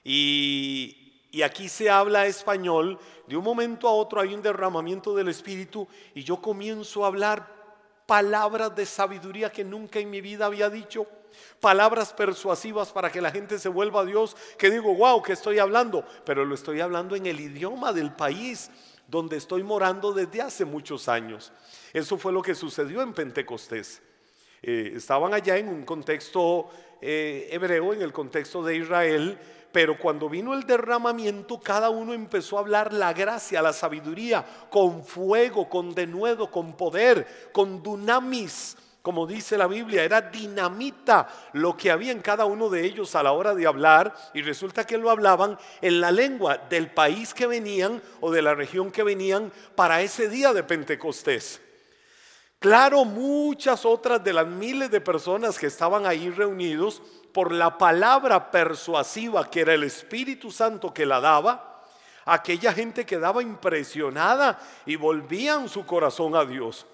y 0.04 1.01
y 1.32 1.44
aquí 1.44 1.70
se 1.70 1.90
habla 1.90 2.28
español, 2.28 3.00
de 3.26 3.38
un 3.38 3.44
momento 3.44 3.88
a 3.88 3.94
otro 3.94 4.20
hay 4.20 4.34
un 4.34 4.42
derramamiento 4.42 5.16
del 5.16 5.30
Espíritu 5.30 5.88
y 6.14 6.24
yo 6.24 6.42
comienzo 6.42 7.04
a 7.04 7.08
hablar 7.08 7.48
palabras 8.06 8.76
de 8.76 8.86
sabiduría 8.86 9.50
que 9.50 9.64
nunca 9.64 10.00
en 10.00 10.10
mi 10.10 10.20
vida 10.20 10.46
había 10.46 10.70
dicho, 10.70 11.08
palabras 11.62 12.12
persuasivas 12.12 12.92
para 12.92 13.10
que 13.10 13.22
la 13.22 13.32
gente 13.32 13.58
se 13.58 13.70
vuelva 13.70 14.02
a 14.02 14.06
Dios, 14.06 14.36
que 14.58 14.70
digo, 14.70 14.94
wow, 14.94 15.22
que 15.22 15.32
estoy 15.32 15.60
hablando, 15.60 16.04
pero 16.26 16.44
lo 16.44 16.54
estoy 16.54 16.82
hablando 16.82 17.16
en 17.16 17.26
el 17.26 17.40
idioma 17.40 17.94
del 17.94 18.14
país 18.14 18.70
donde 19.08 19.38
estoy 19.38 19.64
morando 19.64 20.14
desde 20.14 20.42
hace 20.42 20.66
muchos 20.66 21.08
años. 21.08 21.52
Eso 21.94 22.18
fue 22.18 22.34
lo 22.34 22.42
que 22.42 22.56
sucedió 22.56 23.02
en 23.02 23.14
Pentecostés. 23.14 24.02
Eh, 24.62 24.94
estaban 24.96 25.34
allá 25.34 25.58
en 25.58 25.70
un 25.70 25.84
contexto 25.84 26.70
eh, 27.02 27.50
hebreo, 27.52 27.94
en 27.94 28.02
el 28.02 28.14
contexto 28.14 28.64
de 28.64 28.76
Israel, 28.78 29.38
pero 29.72 29.98
cuando 29.98 30.30
vino 30.30 30.54
el 30.54 30.64
derramamiento, 30.64 31.60
cada 31.60 31.90
uno 31.90 32.14
empezó 32.14 32.58
a 32.58 32.62
hablar 32.62 32.94
la 32.94 33.14
gracia, 33.14 33.62
la 33.62 33.74
sabiduría, 33.74 34.46
con 34.70 35.04
fuego, 35.04 35.70
con 35.70 35.94
denuedo, 35.94 36.52
con 36.52 36.74
poder, 36.74 37.50
con 37.54 37.82
dunamis, 37.82 38.78
como 39.02 39.26
dice 39.26 39.58
la 39.58 39.66
Biblia, 39.66 40.04
era 40.04 40.22
dinamita 40.22 41.28
lo 41.54 41.76
que 41.76 41.90
había 41.90 42.12
en 42.12 42.22
cada 42.22 42.46
uno 42.46 42.70
de 42.70 42.86
ellos 42.86 43.16
a 43.16 43.24
la 43.24 43.32
hora 43.32 43.56
de 43.56 43.66
hablar 43.66 44.16
y 44.34 44.44
resulta 44.44 44.86
que 44.86 44.98
lo 44.98 45.10
hablaban 45.10 45.58
en 45.82 46.00
la 46.00 46.12
lengua 46.12 46.58
del 46.70 46.92
país 46.92 47.34
que 47.34 47.48
venían 47.48 48.02
o 48.20 48.30
de 48.30 48.44
la 48.44 48.54
región 48.54 48.92
que 48.92 49.02
venían 49.02 49.52
para 49.74 50.02
ese 50.02 50.30
día 50.30 50.54
de 50.54 50.64
Pentecostés. 50.64 51.62
Claro, 52.60 53.04
muchas 53.04 53.88
otras 53.88 54.24
de 54.24 54.34
las 54.34 54.46
miles 54.46 54.92
de 54.92 55.02
personas 55.02 55.58
que 55.58 55.66
estaban 55.66 56.06
ahí 56.06 56.30
reunidos 56.30 57.02
por 57.34 57.52
la 57.52 57.78
palabra 57.78 58.52
persuasiva 58.52 59.50
que 59.50 59.62
era 59.62 59.74
el 59.74 59.84
Espíritu 59.84 60.52
Santo 60.52 60.94
que 60.94 61.06
la 61.06 61.20
daba, 61.20 61.84
aquella 62.26 62.74
gente 62.74 63.06
quedaba 63.06 63.42
impresionada 63.42 64.60
y 64.86 64.96
volvían 64.96 65.70
su 65.70 65.86
corazón 65.86 66.36
a 66.36 66.46
Dios. 66.46 66.86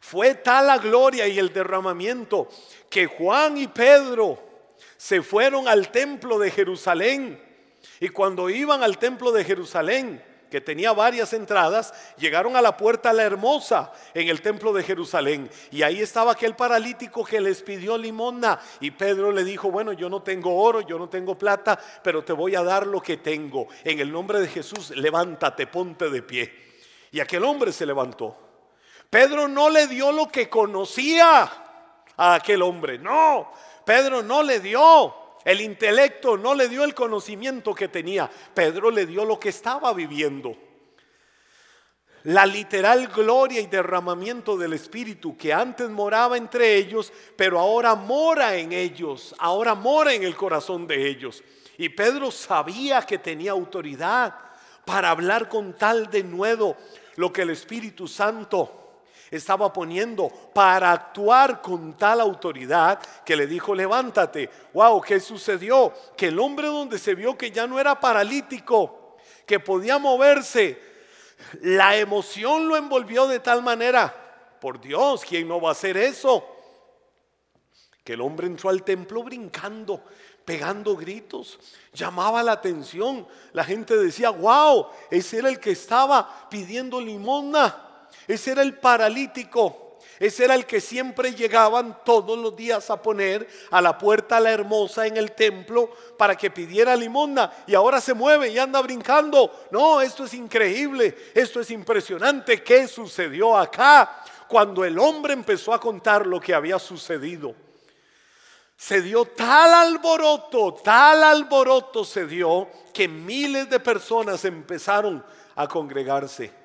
Fue 0.00 0.34
tal 0.34 0.66
la 0.66 0.78
gloria 0.78 1.26
y 1.26 1.38
el 1.38 1.52
derramamiento 1.52 2.48
que 2.90 3.06
Juan 3.06 3.56
y 3.56 3.68
Pedro 3.68 4.38
se 4.96 5.22
fueron 5.22 5.66
al 5.66 5.90
templo 5.90 6.38
de 6.38 6.50
Jerusalén. 6.50 7.42
Y 8.00 8.10
cuando 8.10 8.50
iban 8.50 8.82
al 8.82 8.98
templo 8.98 9.32
de 9.32 9.44
Jerusalén, 9.44 10.22
que 10.54 10.60
tenía 10.60 10.92
varias 10.92 11.32
entradas, 11.32 11.92
llegaron 12.16 12.54
a 12.54 12.62
la 12.62 12.76
puerta 12.76 13.12
la 13.12 13.24
hermosa 13.24 13.92
en 14.14 14.28
el 14.28 14.40
templo 14.40 14.72
de 14.72 14.84
Jerusalén. 14.84 15.50
Y 15.72 15.82
ahí 15.82 16.00
estaba 16.00 16.30
aquel 16.30 16.54
paralítico 16.54 17.24
que 17.24 17.40
les 17.40 17.60
pidió 17.60 17.98
limosna. 17.98 18.60
Y 18.78 18.92
Pedro 18.92 19.32
le 19.32 19.42
dijo, 19.42 19.72
bueno, 19.72 19.92
yo 19.92 20.08
no 20.08 20.22
tengo 20.22 20.54
oro, 20.54 20.80
yo 20.82 20.96
no 20.96 21.08
tengo 21.08 21.36
plata, 21.36 21.76
pero 22.04 22.22
te 22.22 22.32
voy 22.32 22.54
a 22.54 22.62
dar 22.62 22.86
lo 22.86 23.00
que 23.00 23.16
tengo. 23.16 23.66
En 23.82 23.98
el 23.98 24.12
nombre 24.12 24.38
de 24.38 24.46
Jesús, 24.46 24.90
levántate, 24.90 25.66
ponte 25.66 26.08
de 26.08 26.22
pie. 26.22 26.54
Y 27.10 27.18
aquel 27.18 27.42
hombre 27.42 27.72
se 27.72 27.84
levantó. 27.84 28.38
Pedro 29.10 29.48
no 29.48 29.68
le 29.68 29.88
dio 29.88 30.12
lo 30.12 30.28
que 30.28 30.48
conocía 30.48 31.50
a 32.16 32.34
aquel 32.36 32.62
hombre. 32.62 32.96
No, 32.96 33.50
Pedro 33.84 34.22
no 34.22 34.44
le 34.44 34.60
dio 34.60 35.23
el 35.44 35.60
intelecto 35.60 36.36
no 36.36 36.54
le 36.54 36.68
dio 36.68 36.84
el 36.84 36.94
conocimiento 36.94 37.74
que 37.74 37.88
tenía. 37.88 38.30
Pedro 38.54 38.90
le 38.90 39.06
dio 39.06 39.24
lo 39.24 39.38
que 39.38 39.50
estaba 39.50 39.92
viviendo. 39.92 40.56
La 42.24 42.46
literal 42.46 43.08
gloria 43.08 43.60
y 43.60 43.66
derramamiento 43.66 44.56
del 44.56 44.72
Espíritu 44.72 45.36
que 45.36 45.52
antes 45.52 45.90
moraba 45.90 46.38
entre 46.38 46.76
ellos, 46.76 47.12
pero 47.36 47.60
ahora 47.60 47.94
mora 47.94 48.56
en 48.56 48.72
ellos, 48.72 49.34
ahora 49.38 49.74
mora 49.74 50.14
en 50.14 50.22
el 50.22 50.34
corazón 50.34 50.86
de 50.86 51.06
ellos. 51.06 51.44
Y 51.76 51.90
Pedro 51.90 52.30
sabía 52.30 53.02
que 53.02 53.18
tenía 53.18 53.52
autoridad 53.52 54.34
para 54.86 55.10
hablar 55.10 55.50
con 55.50 55.74
tal 55.74 56.08
denuedo 56.10 56.78
lo 57.16 57.30
que 57.30 57.42
el 57.42 57.50
Espíritu 57.50 58.08
Santo 58.08 58.83
estaba 59.36 59.72
poniendo 59.72 60.28
para 60.52 60.92
actuar 60.92 61.60
con 61.60 61.94
tal 61.94 62.20
autoridad 62.20 63.00
que 63.24 63.36
le 63.36 63.46
dijo, 63.46 63.74
levántate. 63.74 64.50
Wow, 64.72 65.00
¿qué 65.00 65.20
sucedió? 65.20 65.92
Que 66.16 66.28
el 66.28 66.38
hombre 66.38 66.68
donde 66.68 66.98
se 66.98 67.14
vio 67.14 67.36
que 67.36 67.50
ya 67.50 67.66
no 67.66 67.80
era 67.80 67.98
paralítico, 67.98 69.16
que 69.46 69.60
podía 69.60 69.98
moverse, 69.98 70.80
la 71.62 71.96
emoción 71.96 72.68
lo 72.68 72.76
envolvió 72.76 73.26
de 73.26 73.40
tal 73.40 73.62
manera. 73.62 74.14
Por 74.60 74.80
Dios, 74.80 75.24
¿quién 75.24 75.48
no 75.48 75.60
va 75.60 75.70
a 75.70 75.72
hacer 75.72 75.96
eso? 75.96 76.44
Que 78.02 78.14
el 78.14 78.20
hombre 78.20 78.46
entró 78.46 78.70
al 78.70 78.82
templo 78.82 79.22
brincando, 79.22 80.02
pegando 80.44 80.96
gritos, 80.96 81.58
llamaba 81.92 82.42
la 82.42 82.52
atención. 82.52 83.26
La 83.52 83.64
gente 83.64 83.96
decía, 83.96 84.30
wow, 84.30 84.88
ese 85.10 85.38
era 85.38 85.48
el 85.48 85.58
que 85.58 85.72
estaba 85.72 86.48
pidiendo 86.48 87.00
limosna. 87.00 87.93
Ese 88.26 88.52
era 88.52 88.62
el 88.62 88.74
paralítico. 88.78 89.84
Ese 90.18 90.44
era 90.44 90.54
el 90.54 90.64
que 90.64 90.80
siempre 90.80 91.34
llegaban 91.34 91.98
todos 92.04 92.38
los 92.38 92.54
días 92.54 92.88
a 92.90 93.02
poner 93.02 93.48
a 93.70 93.80
la 93.80 93.98
puerta 93.98 94.38
la 94.38 94.52
hermosa 94.52 95.06
en 95.06 95.16
el 95.16 95.32
templo 95.32 95.90
para 96.16 96.36
que 96.36 96.50
pidiera 96.50 96.94
limosna 96.94 97.52
y 97.66 97.74
ahora 97.74 98.00
se 98.00 98.14
mueve 98.14 98.48
y 98.48 98.58
anda 98.58 98.80
brincando. 98.80 99.66
No, 99.72 100.00
esto 100.00 100.24
es 100.24 100.34
increíble, 100.34 101.16
esto 101.34 101.60
es 101.60 101.70
impresionante. 101.70 102.62
¿Qué 102.62 102.86
sucedió 102.86 103.56
acá? 103.56 104.22
Cuando 104.46 104.84
el 104.84 104.98
hombre 104.98 105.32
empezó 105.32 105.74
a 105.74 105.80
contar 105.80 106.26
lo 106.26 106.40
que 106.40 106.54
había 106.54 106.78
sucedido, 106.78 107.54
se 108.76 109.02
dio 109.02 109.24
tal 109.24 109.74
alboroto, 109.74 110.74
tal 110.74 111.24
alboroto 111.24 112.04
se 112.04 112.26
dio 112.26 112.68
que 112.92 113.08
miles 113.08 113.68
de 113.68 113.80
personas 113.80 114.44
empezaron 114.44 115.24
a 115.56 115.66
congregarse. 115.66 116.63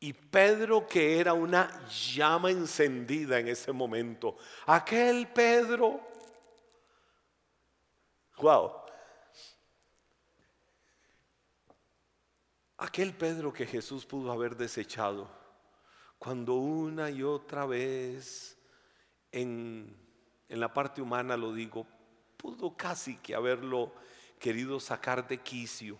Y 0.00 0.12
Pedro, 0.12 0.86
que 0.86 1.18
era 1.18 1.32
una 1.32 1.84
llama 1.88 2.50
encendida 2.50 3.40
en 3.40 3.48
ese 3.48 3.72
momento, 3.72 4.36
aquel 4.66 5.26
Pedro, 5.26 6.00
wow, 8.36 8.72
aquel 12.76 13.12
Pedro 13.14 13.52
que 13.52 13.66
Jesús 13.66 14.06
pudo 14.06 14.30
haber 14.30 14.56
desechado, 14.56 15.28
cuando 16.16 16.54
una 16.54 17.10
y 17.10 17.24
otra 17.24 17.66
vez, 17.66 18.56
en, 19.32 19.96
en 20.48 20.60
la 20.60 20.72
parte 20.72 21.02
humana 21.02 21.36
lo 21.36 21.52
digo, 21.52 21.86
pudo 22.36 22.76
casi 22.76 23.16
que 23.16 23.34
haberlo 23.34 23.92
querido 24.38 24.78
sacar 24.78 25.26
de 25.26 25.38
quicio. 25.38 25.98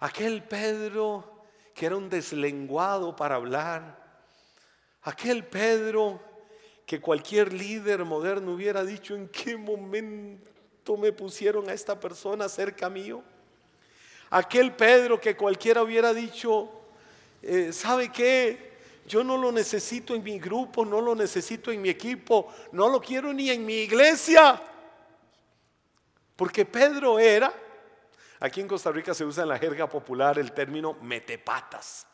Aquel 0.00 0.42
Pedro 0.42 1.35
que 1.76 1.84
era 1.84 1.96
un 1.96 2.08
deslenguado 2.08 3.14
para 3.14 3.34
hablar. 3.34 3.98
Aquel 5.02 5.44
Pedro 5.44 6.18
que 6.86 7.02
cualquier 7.02 7.52
líder 7.52 8.02
moderno 8.06 8.52
hubiera 8.52 8.82
dicho, 8.82 9.14
¿en 9.14 9.28
qué 9.28 9.58
momento 9.58 10.96
me 10.96 11.12
pusieron 11.12 11.68
a 11.68 11.74
esta 11.74 12.00
persona 12.00 12.48
cerca 12.48 12.88
mío? 12.88 13.22
Aquel 14.30 14.74
Pedro 14.74 15.20
que 15.20 15.36
cualquiera 15.36 15.82
hubiera 15.82 16.14
dicho, 16.14 16.70
eh, 17.42 17.74
¿sabe 17.74 18.10
qué? 18.10 18.72
Yo 19.06 19.22
no 19.22 19.36
lo 19.36 19.52
necesito 19.52 20.14
en 20.14 20.22
mi 20.22 20.38
grupo, 20.38 20.82
no 20.82 21.02
lo 21.02 21.14
necesito 21.14 21.70
en 21.70 21.82
mi 21.82 21.90
equipo, 21.90 22.50
no 22.72 22.88
lo 22.88 23.02
quiero 23.02 23.34
ni 23.34 23.50
en 23.50 23.66
mi 23.66 23.80
iglesia. 23.80 24.62
Porque 26.36 26.64
Pedro 26.64 27.18
era 27.18 27.52
Aquí 28.40 28.60
en 28.60 28.68
Costa 28.68 28.92
Rica 28.92 29.14
se 29.14 29.24
usa 29.24 29.42
en 29.44 29.48
la 29.48 29.58
jerga 29.58 29.88
popular 29.88 30.38
el 30.38 30.52
término 30.52 30.94
metepatas. 31.02 32.06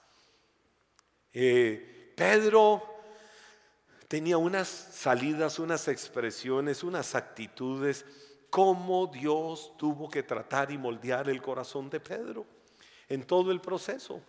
Eh, 1.33 2.13
Pedro 2.17 2.83
tenía 4.07 4.37
unas 4.37 4.69
salidas, 4.69 5.59
unas 5.59 5.89
expresiones, 5.89 6.85
unas 6.85 7.15
actitudes, 7.15 8.05
como 8.51 9.07
Dios 9.07 9.73
tuvo 9.79 10.11
que 10.11 10.23
tratar 10.23 10.71
y 10.71 10.79
moldear 10.79 11.29
el 11.31 11.41
corazón 11.41 11.89
de 11.89 12.01
Pedro 12.01 12.45
en 13.09 13.25
todo 13.27 13.51
el 13.51 13.61
proceso. 13.61 14.21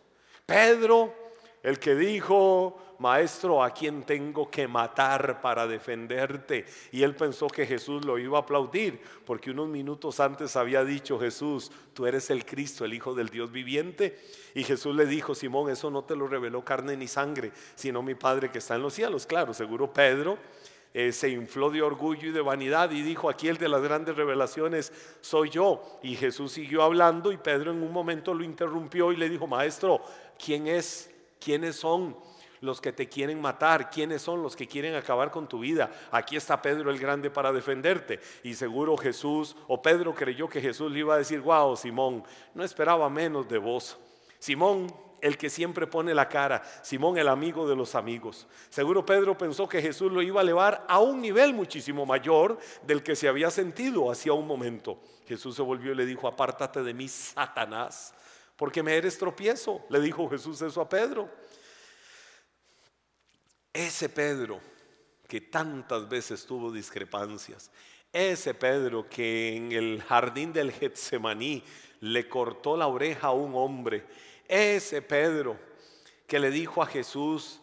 Pedro 0.45 1.22
el 1.63 1.79
que 1.79 1.95
dijo, 1.95 2.77
maestro, 2.99 3.63
¿a 3.63 3.71
quién 3.71 4.03
tengo 4.03 4.51
que 4.51 4.67
matar 4.67 5.41
para 5.41 5.65
defenderte? 5.65 6.65
Y 6.91 7.03
él 7.03 7.15
pensó 7.15 7.47
que 7.47 7.65
Jesús 7.65 8.03
lo 8.05 8.19
iba 8.19 8.37
a 8.37 8.41
aplaudir, 8.41 8.99
porque 9.25 9.51
unos 9.51 9.69
minutos 9.69 10.19
antes 10.19 10.57
había 10.57 10.83
dicho 10.83 11.17
Jesús, 11.17 11.71
tú 11.93 12.05
eres 12.05 12.29
el 12.29 12.45
Cristo, 12.45 12.83
el 12.83 12.93
Hijo 12.93 13.15
del 13.15 13.29
Dios 13.29 13.49
viviente. 13.49 14.19
Y 14.53 14.63
Jesús 14.65 14.93
le 14.93 15.05
dijo, 15.05 15.33
Simón, 15.33 15.71
eso 15.71 15.89
no 15.89 16.03
te 16.03 16.17
lo 16.17 16.27
reveló 16.27 16.65
carne 16.65 16.97
ni 16.97 17.07
sangre, 17.07 17.53
sino 17.75 18.03
mi 18.03 18.15
Padre 18.15 18.51
que 18.51 18.57
está 18.57 18.75
en 18.75 18.81
los 18.81 18.93
cielos. 18.93 19.25
Claro, 19.25 19.53
seguro 19.53 19.91
Pedro. 19.91 20.37
Eh, 20.95 21.11
se 21.11 21.29
infló 21.29 21.71
de 21.71 21.81
orgullo 21.81 22.27
y 22.27 22.31
de 22.31 22.41
vanidad 22.41 22.91
y 22.91 23.01
dijo, 23.01 23.27
aquí 23.27 23.47
el 23.47 23.57
de 23.57 23.67
las 23.67 23.81
grandes 23.81 24.15
revelaciones 24.15 24.91
soy 25.21 25.49
yo. 25.49 25.99
Y 26.03 26.15
Jesús 26.15 26.51
siguió 26.51 26.83
hablando 26.83 27.31
y 27.31 27.37
Pedro 27.37 27.71
en 27.71 27.81
un 27.81 27.91
momento 27.91 28.33
lo 28.33 28.43
interrumpió 28.43 29.11
y 29.11 29.15
le 29.15 29.27
dijo, 29.27 29.47
maestro, 29.47 30.01
¿quién 30.37 30.67
es? 30.67 31.12
¿Quiénes 31.43 31.75
son 31.75 32.15
los 32.61 32.79
que 32.79 32.93
te 32.93 33.09
quieren 33.09 33.41
matar? 33.41 33.89
¿Quiénes 33.89 34.21
son 34.21 34.41
los 34.41 34.55
que 34.55 34.67
quieren 34.67 34.95
acabar 34.95 35.29
con 35.29 35.47
tu 35.47 35.59
vida? 35.59 35.91
Aquí 36.11 36.37
está 36.37 36.61
Pedro 36.61 36.89
el 36.89 36.99
Grande 36.99 37.29
para 37.29 37.51
defenderte. 37.51 38.21
Y 38.43 38.53
seguro 38.53 38.95
Jesús, 38.95 39.55
o 39.67 39.81
Pedro 39.81 40.15
creyó 40.15 40.47
que 40.47 40.61
Jesús 40.61 40.89
le 40.91 40.99
iba 40.99 41.15
a 41.15 41.17
decir, 41.17 41.41
wow, 41.41 41.75
Simón, 41.75 42.23
no 42.53 42.63
esperaba 42.63 43.09
menos 43.09 43.49
de 43.49 43.57
vos. 43.57 43.97
Simón, 44.39 44.87
el 45.19 45.37
que 45.37 45.49
siempre 45.49 45.87
pone 45.87 46.13
la 46.13 46.29
cara, 46.29 46.63
Simón 46.81 47.17
el 47.17 47.27
amigo 47.27 47.67
de 47.67 47.75
los 47.75 47.95
amigos. 47.95 48.47
Seguro 48.69 49.05
Pedro 49.05 49.37
pensó 49.37 49.67
que 49.67 49.81
Jesús 49.81 50.11
lo 50.11 50.21
iba 50.21 50.39
a 50.39 50.43
elevar 50.43 50.85
a 50.87 50.99
un 50.99 51.21
nivel 51.21 51.53
muchísimo 51.53 52.05
mayor 52.05 52.57
del 52.85 53.03
que 53.03 53.15
se 53.15 53.27
había 53.27 53.51
sentido 53.51 54.11
hacía 54.11 54.33
un 54.33 54.47
momento. 54.47 54.99
Jesús 55.25 55.55
se 55.55 55.61
volvió 55.61 55.93
y 55.93 55.95
le 55.95 56.05
dijo, 56.05 56.27
apártate 56.27 56.83
de 56.83 56.93
mí, 56.93 57.07
Satanás, 57.07 58.13
porque 58.63 58.81
me 58.81 58.95
eres 58.95 59.17
tropiezo. 59.17 59.81
Le 59.89 59.99
dijo 59.99 60.29
Jesús 60.29 60.61
eso 60.61 60.79
a 60.79 60.87
Pedro. 60.87 61.29
Ese 63.73 64.07
Pedro 64.07 64.61
que 65.27 65.41
tantas 65.41 66.07
veces 66.07 66.45
tuvo 66.45 66.71
discrepancias, 66.71 67.69
ese 68.13 68.53
Pedro 68.53 69.09
que 69.09 69.57
en 69.57 69.73
el 69.73 70.01
jardín 70.01 70.53
del 70.53 70.71
Getsemaní 70.71 71.61
le 71.99 72.29
cortó 72.29 72.77
la 72.77 72.87
oreja 72.87 73.27
a 73.27 73.31
un 73.33 73.53
hombre, 73.53 74.05
ese 74.47 75.01
Pedro 75.01 75.59
que 76.25 76.39
le 76.39 76.49
dijo 76.49 76.81
a 76.81 76.85
Jesús, 76.85 77.59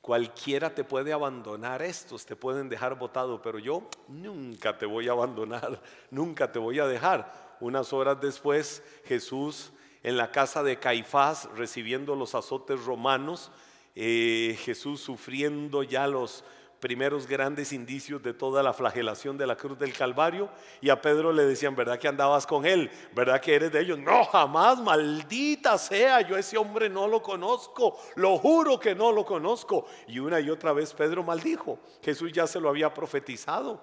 cualquiera 0.00 0.74
te 0.74 0.82
puede 0.82 1.12
abandonar, 1.12 1.82
estos 1.82 2.26
te 2.26 2.34
pueden 2.34 2.68
dejar 2.68 2.98
botado, 2.98 3.40
pero 3.40 3.60
yo 3.60 3.88
nunca 4.08 4.76
te 4.76 4.86
voy 4.86 5.06
a 5.06 5.12
abandonar, 5.12 5.80
nunca 6.10 6.50
te 6.50 6.58
voy 6.58 6.80
a 6.80 6.88
dejar. 6.88 7.56
Unas 7.60 7.92
horas 7.92 8.20
después 8.20 8.82
Jesús 9.04 9.70
en 10.02 10.16
la 10.16 10.30
casa 10.30 10.62
de 10.62 10.78
Caifás 10.78 11.48
recibiendo 11.56 12.14
los 12.14 12.34
azotes 12.34 12.84
romanos, 12.84 13.50
eh, 13.94 14.58
Jesús 14.64 15.00
sufriendo 15.00 15.82
ya 15.82 16.06
los 16.06 16.44
primeros 16.80 17.26
grandes 17.26 17.72
indicios 17.72 18.22
de 18.22 18.32
toda 18.32 18.62
la 18.62 18.72
flagelación 18.72 19.36
de 19.36 19.46
la 19.46 19.56
cruz 19.56 19.78
del 19.78 19.92
Calvario. 19.92 20.48
Y 20.80 20.88
a 20.88 21.00
Pedro 21.00 21.32
le 21.32 21.44
decían, 21.44 21.76
¿verdad 21.76 21.98
que 21.98 22.08
andabas 22.08 22.46
con 22.46 22.64
él? 22.64 22.90
¿Verdad 23.14 23.40
que 23.40 23.54
eres 23.54 23.70
de 23.70 23.80
ellos? 23.80 23.98
No, 23.98 24.24
jamás, 24.24 24.80
maldita 24.80 25.76
sea, 25.78 26.22
yo 26.22 26.36
ese 26.36 26.56
hombre 26.56 26.88
no 26.88 27.06
lo 27.06 27.22
conozco, 27.22 28.00
lo 28.16 28.38
juro 28.38 28.80
que 28.80 28.94
no 28.94 29.12
lo 29.12 29.24
conozco. 29.24 29.86
Y 30.08 30.18
una 30.18 30.40
y 30.40 30.50
otra 30.50 30.72
vez 30.72 30.92
Pedro 30.94 31.22
maldijo, 31.22 31.78
Jesús 32.02 32.32
ya 32.32 32.46
se 32.46 32.58
lo 32.58 32.70
había 32.70 32.92
profetizado. 32.92 33.80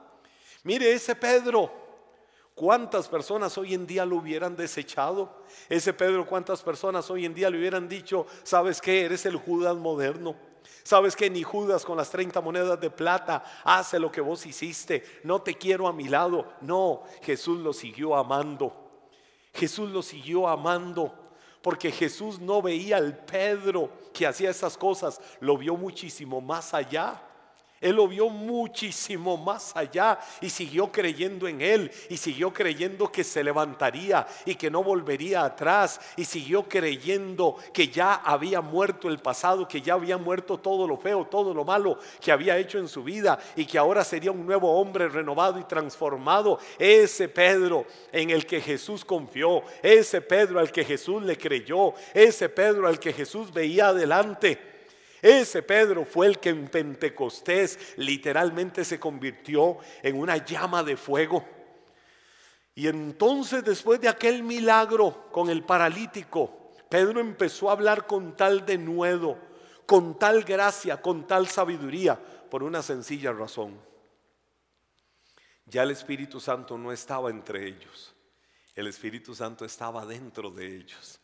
Mire 0.64 0.92
ese 0.92 1.16
Pedro, 1.16 1.87
¿Cuántas 2.58 3.08
personas 3.08 3.56
hoy 3.60 3.76
en 3.76 3.86
día 3.86 4.04
lo 4.04 4.16
hubieran 4.16 4.56
desechado? 4.56 5.30
Ese 5.70 5.94
Pedro, 5.94 6.26
¿cuántas 6.26 6.64
personas 6.64 7.08
hoy 7.12 7.24
en 7.24 7.36
día 7.36 7.52
le 7.52 7.60
hubieran 7.60 7.88
dicho, 7.88 8.26
sabes 8.42 8.82
que 8.82 9.06
eres 9.06 9.28
el 9.28 9.36
Judas 9.36 9.76
moderno? 9.76 10.36
Sabes 10.82 11.16
que 11.16 11.30
ni 11.30 11.44
Judas 11.44 11.86
con 11.86 11.98
las 11.98 12.10
30 12.10 12.42
monedas 12.42 12.82
de 12.82 12.90
plata 12.90 13.44
hace 13.64 14.00
lo 14.00 14.12
que 14.12 14.22
vos 14.22 14.44
hiciste. 14.48 15.04
No 15.24 15.44
te 15.44 15.54
quiero 15.54 15.88
a 15.88 15.94
mi 15.94 16.08
lado. 16.08 16.52
No, 16.62 17.04
Jesús 17.22 17.60
lo 17.60 17.74
siguió 17.74 18.16
amando. 18.16 18.74
Jesús 19.54 19.92
lo 19.92 20.02
siguió 20.02 20.48
amando. 20.48 21.14
Porque 21.62 21.92
Jesús 21.92 22.40
no 22.40 22.64
veía 22.64 22.98
al 22.98 23.24
Pedro 23.24 23.92
que 24.12 24.26
hacía 24.26 24.50
esas 24.50 24.80
cosas, 24.80 25.22
lo 25.42 25.60
vio 25.60 25.78
muchísimo 25.78 26.42
más 26.42 26.74
allá. 26.74 27.22
Él 27.79 27.96
lo 27.96 28.07
vio 28.07 28.29
muchísimo 28.29 29.38
más 29.38 29.75
allá 29.75 30.19
y 30.41 30.50
siguió 30.50 30.91
creyendo 30.91 31.48
en 31.48 31.62
Él 31.62 31.91
y 32.10 32.17
siguió 32.17 32.51
creyendo 32.51 33.12
que 33.12 33.24
se 33.24 33.43
levantaría 33.43 34.25
y 34.46 34.55
que 34.55 34.72
no 34.72 34.83
volvería 34.83 35.46
atrás 35.46 36.00
y 36.16 36.25
siguió 36.25 36.68
creyendo 36.68 37.55
que 37.72 37.90
ya 37.90 38.16
había 38.16 38.61
muerto 38.61 39.09
el 39.09 39.20
pasado, 39.20 39.68
que 39.68 39.81
ya 39.81 39.94
había 39.94 40.18
muerto 40.18 40.57
todo 40.57 40.87
lo 40.87 40.98
feo, 40.98 41.25
todo 41.25 41.53
lo 41.53 41.63
malo 41.63 42.00
que 42.20 42.31
había 42.31 42.57
hecho 42.57 42.79
en 42.79 42.87
su 42.87 43.03
vida 43.03 43.37
y 43.55 43.66
que 43.66 43.77
ahora 43.77 44.03
sería 44.03 44.31
un 44.31 44.46
nuevo 44.46 44.79
hombre 44.79 45.07
renovado 45.07 45.59
y 45.59 45.63
transformado. 45.66 46.59
Ese 46.79 47.29
Pedro 47.29 47.85
en 48.11 48.31
el 48.31 48.48
que 48.48 48.59
Jesús 48.59 49.05
confió, 49.05 49.61
ese 49.83 50.22
Pedro 50.22 50.59
al 50.59 50.72
que 50.72 50.83
Jesús 50.83 51.22
le 51.22 51.37
creyó, 51.37 51.94
ese 52.13 52.50
Pedro 52.50 52.87
al 52.87 53.00
que 53.00 53.13
Jesús 53.13 53.53
veía 53.53 53.90
adelante. 53.90 54.76
Ese 55.22 55.64
Pedro 55.64 56.06
fue 56.06 56.27
el 56.27 56.40
que 56.40 56.50
en 56.50 56.68
Pentecostés 56.68 57.98
literalmente 57.98 58.86
se 58.86 59.00
convirtió 59.00 59.77
en 60.03 60.18
una 60.18 60.38
llama 60.38 60.84
de 60.84 60.96
fuego. 60.98 61.46
Y 62.75 62.88
entonces 62.88 63.64
después 63.64 64.00
de 64.00 64.08
aquel 64.08 64.44
milagro 64.44 65.30
con 65.32 65.50
el 65.50 65.64
paralítico, 65.64 66.74
Pedro 66.90 67.20
empezó 67.20 67.70
a 67.70 67.74
hablar 67.74 68.06
con 68.06 68.36
tal 68.36 68.66
denuedo, 68.66 69.38
con 69.88 70.20
tal 70.20 70.44
gracia, 70.44 71.01
con 71.01 71.25
tal 71.25 71.48
sabiduría, 71.48 72.20
por 72.51 72.62
una 72.62 72.82
sencilla 72.84 73.34
razón. 73.34 73.80
Ya 75.66 75.84
el 75.84 75.92
Espíritu 75.92 76.40
Santo 76.40 76.77
no 76.77 76.92
estaba 76.92 77.30
entre 77.30 77.68
ellos, 77.68 78.16
el 78.75 78.88
Espíritu 78.88 79.34
Santo 79.34 79.66
estaba 79.66 80.06
dentro 80.06 80.51
de 80.51 80.77
ellos. 80.77 81.20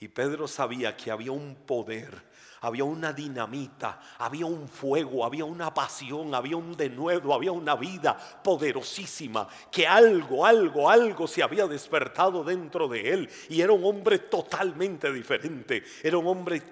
Y 0.00 0.08
Pedro 0.08 0.48
sabía 0.48 0.96
que 0.96 1.10
había 1.10 1.32
un 1.32 1.54
poder 1.54 2.22
había 2.64 2.84
una 2.84 3.12
dinamita, 3.12 4.00
había 4.18 4.46
un 4.46 4.68
fuego, 4.68 5.24
había 5.24 5.44
una 5.44 5.72
pasión, 5.74 6.34
había 6.34 6.56
un 6.56 6.74
denuedo, 6.74 7.34
había 7.34 7.52
una 7.52 7.74
vida 7.76 8.16
poderosísima, 8.42 9.46
que 9.70 9.86
algo, 9.86 10.46
algo, 10.46 10.88
algo 10.88 11.28
se 11.28 11.42
había 11.42 11.66
despertado 11.66 12.42
dentro 12.42 12.88
de 12.88 13.12
él 13.12 13.30
y 13.50 13.60
era 13.60 13.72
un 13.72 13.84
hombre 13.84 14.18
totalmente 14.18 15.12
diferente, 15.12 15.84
era 16.02 16.16
un 16.16 16.26
hombre 16.26 16.62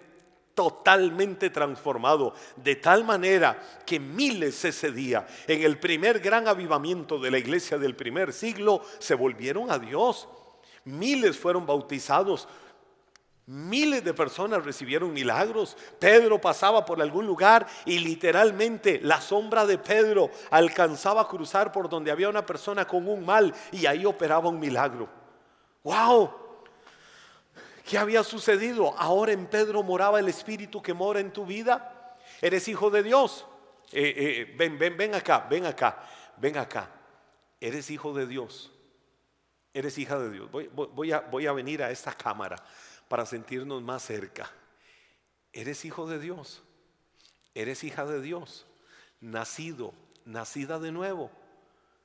totalmente 0.55 1.51
transformado, 1.51 2.35
de 2.57 2.77
tal 2.77 3.05
manera 3.05 3.61
que 3.85 4.01
miles 4.01 4.65
ese 4.65 4.93
día, 4.93 5.27
en 5.47 5.63
el 5.63 5.79
primer 5.79 6.21
gran 6.21 6.49
avivamiento 6.49 7.19
de 7.19 7.31
la 7.31 7.39
iglesia 7.39 7.77
del 7.77 7.97
primer 7.97 8.33
siglo, 8.33 8.83
se 8.99 9.15
volvieron 9.15 9.71
a 9.71 9.79
Dios. 9.79 10.27
Miles 10.85 11.39
fueron 11.39 11.67
bautizados, 11.67 12.49
Miles 13.53 14.03
de 14.03 14.15
personas 14.15 14.65
recibieron 14.65 15.13
milagros. 15.13 15.77
Pedro 15.99 16.41
pasaba 16.41 16.87
por 16.87 17.03
algún 17.03 17.27
lugar 17.27 17.67
y 17.85 17.99
literalmente 17.99 18.99
la 19.03 19.21
sombra 19.21 19.67
de 19.67 19.77
Pedro 19.77 20.31
alcanzaba 20.51 21.21
a 21.21 21.29
cruzar 21.29 21.71
por 21.71 21.91
donde 21.91 22.11
había 22.11 22.31
una 22.31 22.47
persona 22.47 22.87
con 22.87 23.07
un 23.07 23.27
mal 23.27 23.55
y 23.71 23.85
ahí 23.85 24.07
operaba 24.07 24.49
un 24.49 24.59
milagro. 24.59 25.07
¡Wow! 25.83 26.33
¿Qué 27.85 27.99
había 27.99 28.25
sucedido? 28.25 28.95
Ahora 28.97 29.33
en 29.33 29.45
Pedro 29.45 29.83
moraba 29.83 30.19
el 30.19 30.31
Espíritu 30.31 30.81
que 30.81 30.95
mora 30.95 31.21
en 31.21 31.31
tu 31.31 31.45
vida. 31.45 32.17
Eres 32.41 32.67
hijo 32.69 32.89
de 32.89 33.03
Dios. 33.03 33.45
Eh, 33.93 34.15
eh, 34.17 34.55
ven, 34.57 34.79
ven, 34.79 34.97
ven 34.97 35.15
acá, 35.15 35.47
ven 35.51 35.67
acá, 35.67 36.03
ven 36.39 36.57
acá. 36.57 36.89
Eres 37.61 37.91
hijo 37.91 38.15
de 38.15 38.27
Dios. 38.27 38.73
Eres 39.75 39.99
hija 39.99 40.19
de 40.19 40.31
Dios. 40.31 40.51
voy, 40.51 41.13
a, 41.13 41.21
voy 41.21 41.47
a 41.47 41.53
venir 41.53 41.83
a 41.83 41.91
esta 41.91 42.15
cámara 42.15 42.57
para 43.13 43.27
sentirnos 43.27 43.83
más 43.83 44.03
cerca. 44.03 44.51
Eres 45.53 45.85
hijo 45.85 46.09
de 46.09 46.19
Dios, 46.19 46.63
eres 47.55 47.85
hija 47.85 48.07
de 48.07 48.23
Dios, 48.23 48.65
nacido, 49.21 49.93
nacida 50.25 50.79
de 50.79 50.93
nuevo, 50.93 51.31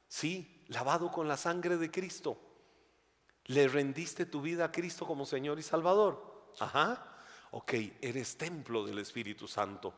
sí, 0.09 0.65
lavado 0.67 1.09
con 1.09 1.29
la 1.29 1.37
sangre 1.37 1.77
de 1.77 1.89
Cristo. 1.89 2.37
Le 3.45 3.69
rendiste 3.69 4.25
tu 4.25 4.41
vida 4.41 4.65
a 4.65 4.71
Cristo 4.73 5.07
como 5.07 5.25
Señor 5.25 5.59
y 5.59 5.63
Salvador. 5.63 6.51
Ajá. 6.59 7.23
Ok, 7.51 7.75
eres 8.01 8.37
templo 8.37 8.85
del 8.85 8.99
Espíritu 8.99 9.47
Santo. 9.47 9.93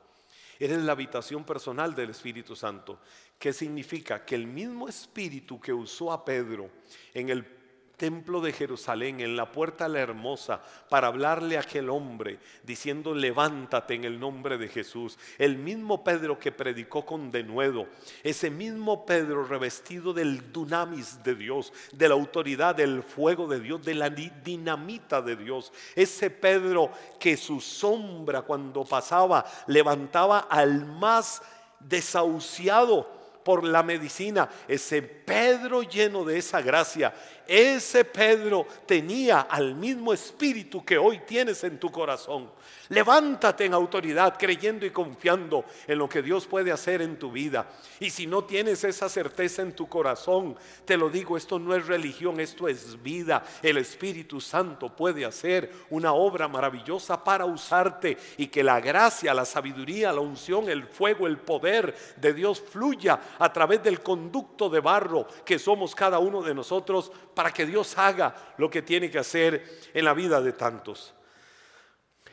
Eres 0.60 0.78
la 0.78 0.92
habitación 0.92 1.44
personal 1.44 1.96
del 1.96 2.12
Espíritu 2.12 2.56
Santo. 2.56 3.02
¿Qué 3.40 3.52
significa? 3.52 4.24
Que 4.24 4.36
el 4.36 4.46
mismo 4.46 4.88
Espíritu 4.88 5.60
que 5.60 5.74
usó 5.74 6.12
a 6.12 6.24
Pedro 6.24 6.70
en 7.16 7.30
el 7.30 7.59
templo 8.00 8.40
de 8.40 8.54
Jerusalén, 8.54 9.20
en 9.20 9.36
la 9.36 9.52
puerta 9.52 9.90
la 9.90 10.00
hermosa, 10.00 10.62
para 10.90 11.08
hablarle 11.08 11.58
a 11.58 11.60
aquel 11.60 11.90
hombre, 11.90 12.40
diciendo, 12.64 13.14
levántate 13.14 13.94
en 13.94 14.06
el 14.06 14.20
nombre 14.20 14.58
de 14.58 14.70
Jesús. 14.70 15.20
El 15.38 15.58
mismo 15.58 16.04
Pedro 16.04 16.40
que 16.40 16.54
predicó 16.54 17.06
con 17.06 17.30
denuedo, 17.30 17.88
ese 18.24 18.50
mismo 18.50 19.06
Pedro 19.06 19.44
revestido 19.44 20.14
del 20.14 20.52
dunamis 20.52 21.22
de 21.22 21.36
Dios, 21.36 21.74
de 21.92 22.08
la 22.08 22.16
autoridad 22.16 22.74
del 22.74 23.04
fuego 23.04 23.48
de 23.48 23.60
Dios, 23.60 23.84
de 23.84 23.96
la 23.96 24.10
dinamita 24.10 25.22
de 25.22 25.36
Dios. 25.36 25.72
Ese 25.94 26.30
Pedro 26.30 26.92
que 27.20 27.36
su 27.36 27.60
sombra 27.60 28.44
cuando 28.44 28.86
pasaba 28.86 29.46
levantaba 29.68 30.40
al 30.40 30.86
más 30.86 31.42
desahuciado 31.82 33.20
por 33.44 33.64
la 33.64 33.84
medicina, 33.84 34.50
ese 34.68 35.02
Pedro 35.02 35.82
lleno 35.82 36.24
de 36.24 36.38
esa 36.38 36.62
gracia, 36.62 37.14
ese 37.50 38.06
Pedro 38.06 38.68
tenía 38.86 39.42
al 39.42 39.74
mismo 39.74 40.14
espíritu 40.14 40.86
que 40.86 41.00
hoy 41.00 41.22
tienes 41.26 41.64
en 41.64 41.80
tu 41.80 41.92
corazón. 41.92 42.52
Levántate 42.90 43.66
en 43.66 43.74
autoridad, 43.74 44.36
creyendo 44.38 44.86
y 44.86 44.92
confiando 44.92 45.66
en 45.88 45.98
lo 45.98 46.08
que 46.08 46.22
Dios 46.22 46.46
puede 46.46 46.72
hacer 46.72 47.02
en 47.02 47.18
tu 47.18 47.32
vida. 47.32 47.68
Y 48.00 48.12
si 48.12 48.28
no 48.28 48.44
tienes 48.44 48.84
esa 48.84 49.10
certeza 49.10 49.64
en 49.64 49.74
tu 49.74 49.88
corazón, 49.88 50.56
te 50.86 50.96
lo 50.96 51.10
digo, 51.10 51.38
esto 51.38 51.58
no 51.58 51.76
es 51.76 51.88
religión, 51.88 52.40
esto 52.40 52.68
es 52.68 53.02
vida. 53.02 53.44
El 53.64 53.78
Espíritu 53.78 54.40
Santo 54.40 54.96
puede 54.96 55.26
hacer 55.26 55.72
una 55.90 56.14
obra 56.14 56.48
maravillosa 56.48 57.24
para 57.24 57.46
usarte 57.46 58.18
y 58.38 58.48
que 58.48 58.64
la 58.64 58.80
gracia, 58.80 59.34
la 59.34 59.46
sabiduría, 59.46 60.14
la 60.14 60.22
unción, 60.22 60.70
el 60.70 60.84
fuego, 60.84 61.26
el 61.26 61.38
poder 61.38 61.96
de 62.18 62.34
Dios 62.34 62.62
fluya 62.62 63.20
a 63.40 63.52
través 63.52 63.82
del 63.82 64.02
conducto 64.02 64.70
de 64.70 64.80
barro 64.80 65.28
que 65.46 65.58
somos 65.58 65.96
cada 65.96 66.20
uno 66.20 66.42
de 66.42 66.54
nosotros 66.54 67.12
para 67.40 67.54
que 67.54 67.66
Dios 67.66 67.98
haga 67.98 68.36
lo 68.58 68.70
que 68.70 68.82
tiene 68.82 69.10
que 69.10 69.18
hacer 69.18 69.64
en 69.94 70.04
la 70.04 70.14
vida 70.14 70.42
de 70.42 70.52
tantos. 70.52 71.14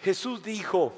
Jesús 0.02 0.42
dijo, 0.42 0.92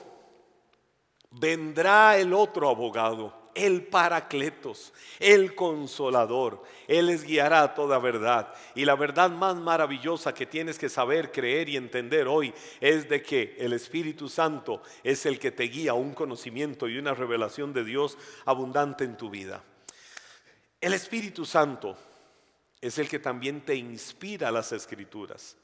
vendrá 1.32 2.16
el 2.16 2.32
otro 2.32 2.70
abogado, 2.70 3.50
el 3.54 3.82
Paracletos, 3.82 4.94
el 5.18 5.54
Consolador. 5.54 6.62
Él 6.86 7.08
les 7.08 7.22
guiará 7.22 7.60
a 7.60 7.74
toda 7.74 7.98
verdad. 7.98 8.54
Y 8.74 8.86
la 8.86 8.94
verdad 8.96 9.28
más 9.28 9.56
maravillosa 9.56 10.32
que 10.32 10.46
tienes 10.46 10.78
que 10.78 10.88
saber, 10.88 11.30
creer 11.30 11.68
y 11.68 11.76
entender 11.76 12.28
hoy 12.28 12.54
es 12.80 13.10
de 13.10 13.22
que 13.22 13.56
el 13.58 13.74
Espíritu 13.74 14.30
Santo 14.30 14.80
es 15.04 15.26
el 15.26 15.38
que 15.38 15.50
te 15.50 15.64
guía 15.64 15.90
a 15.90 15.96
un 15.96 16.14
conocimiento 16.14 16.88
y 16.88 16.96
una 16.96 17.12
revelación 17.12 17.74
de 17.74 17.84
Dios 17.84 18.16
abundante 18.46 19.04
en 19.04 19.18
tu 19.18 19.28
vida. 19.28 19.62
El 20.80 20.94
Espíritu 20.94 21.44
Santo 21.44 22.07
es 22.80 22.98
el 22.98 23.08
que 23.08 23.18
también 23.18 23.60
te 23.60 23.74
inspira 23.74 24.50
las 24.50 24.72
escrituras. 24.72 25.56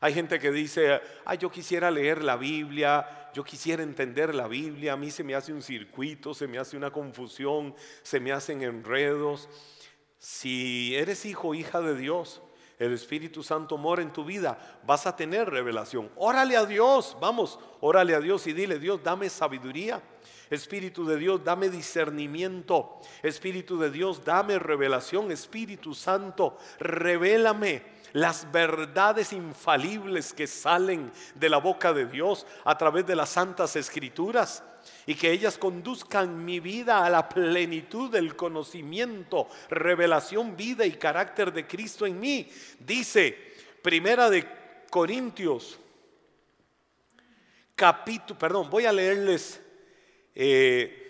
Hay 0.00 0.14
gente 0.14 0.40
que 0.40 0.50
dice, 0.50 1.00
ay, 1.24 1.38
yo 1.38 1.50
quisiera 1.50 1.88
leer 1.90 2.24
la 2.24 2.36
Biblia, 2.36 3.30
yo 3.34 3.44
quisiera 3.44 3.84
entender 3.84 4.34
la 4.34 4.48
Biblia, 4.48 4.94
a 4.94 4.96
mí 4.96 5.12
se 5.12 5.22
me 5.22 5.34
hace 5.34 5.52
un 5.52 5.62
circuito, 5.62 6.34
se 6.34 6.48
me 6.48 6.58
hace 6.58 6.76
una 6.76 6.90
confusión, 6.90 7.74
se 8.02 8.18
me 8.18 8.32
hacen 8.32 8.62
enredos. 8.62 9.48
Si 10.18 10.96
eres 10.96 11.24
hijo 11.24 11.48
o 11.48 11.54
hija 11.54 11.80
de 11.80 11.96
Dios, 11.96 12.42
el 12.80 12.92
Espíritu 12.92 13.44
Santo 13.44 13.78
mora 13.78 14.02
en 14.02 14.12
tu 14.12 14.24
vida, 14.24 14.80
vas 14.84 15.06
a 15.06 15.14
tener 15.14 15.48
revelación. 15.48 16.10
Órale 16.16 16.56
a 16.56 16.66
Dios, 16.66 17.16
vamos, 17.20 17.60
órale 17.80 18.16
a 18.16 18.20
Dios 18.20 18.44
y 18.48 18.52
dile, 18.52 18.80
Dios, 18.80 19.02
dame 19.04 19.30
sabiduría. 19.30 20.02
Espíritu 20.52 21.06
de 21.06 21.16
Dios, 21.16 21.42
dame 21.42 21.70
discernimiento. 21.70 23.00
Espíritu 23.22 23.78
de 23.78 23.90
Dios, 23.90 24.22
dame 24.22 24.58
revelación. 24.58 25.32
Espíritu 25.32 25.94
Santo, 25.94 26.58
revélame 26.78 27.82
las 28.12 28.52
verdades 28.52 29.32
infalibles 29.32 30.34
que 30.34 30.46
salen 30.46 31.10
de 31.34 31.48
la 31.48 31.56
boca 31.56 31.94
de 31.94 32.04
Dios 32.04 32.46
a 32.66 32.76
través 32.76 33.06
de 33.06 33.16
las 33.16 33.30
santas 33.30 33.76
escrituras 33.76 34.62
y 35.06 35.14
que 35.14 35.30
ellas 35.30 35.56
conduzcan 35.56 36.44
mi 36.44 36.60
vida 36.60 37.06
a 37.06 37.08
la 37.08 37.30
plenitud 37.30 38.10
del 38.10 38.36
conocimiento, 38.36 39.48
revelación, 39.70 40.54
vida 40.54 40.84
y 40.84 40.92
carácter 40.92 41.50
de 41.54 41.66
Cristo 41.66 42.04
en 42.04 42.20
mí. 42.20 42.46
Dice 42.78 43.54
Primera 43.80 44.28
de 44.28 44.46
Corintios, 44.90 45.80
capítulo, 47.74 48.38
perdón, 48.38 48.68
voy 48.68 48.84
a 48.84 48.92
leerles 48.92 49.61
eh, 50.34 51.02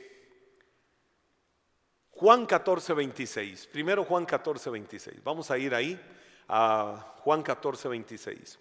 Juan 2.10 2.46
14, 2.46 2.94
26. 2.94 3.66
Primero 3.66 4.04
Juan 4.04 4.24
14, 4.24 4.70
26. 4.70 5.24
Vamos 5.24 5.50
a 5.50 5.58
ir 5.58 5.74
ahí 5.74 6.00
a 6.48 7.16
Juan 7.18 7.42
14, 7.42 7.88
26. 7.88 8.58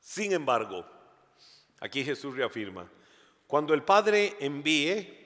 Sin 0.00 0.32
embargo, 0.32 0.84
aquí 1.80 2.04
Jesús 2.04 2.34
reafirma, 2.36 2.90
cuando 3.46 3.74
el 3.74 3.82
Padre 3.84 4.36
envíe 4.40 5.16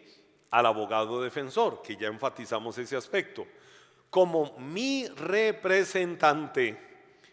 al 0.50 0.66
abogado 0.66 1.22
defensor, 1.22 1.80
que 1.80 1.96
ya 1.96 2.08
enfatizamos 2.08 2.76
ese 2.78 2.96
aspecto, 2.96 3.46
como 4.10 4.58
mi 4.58 5.08
representante, 5.08 6.78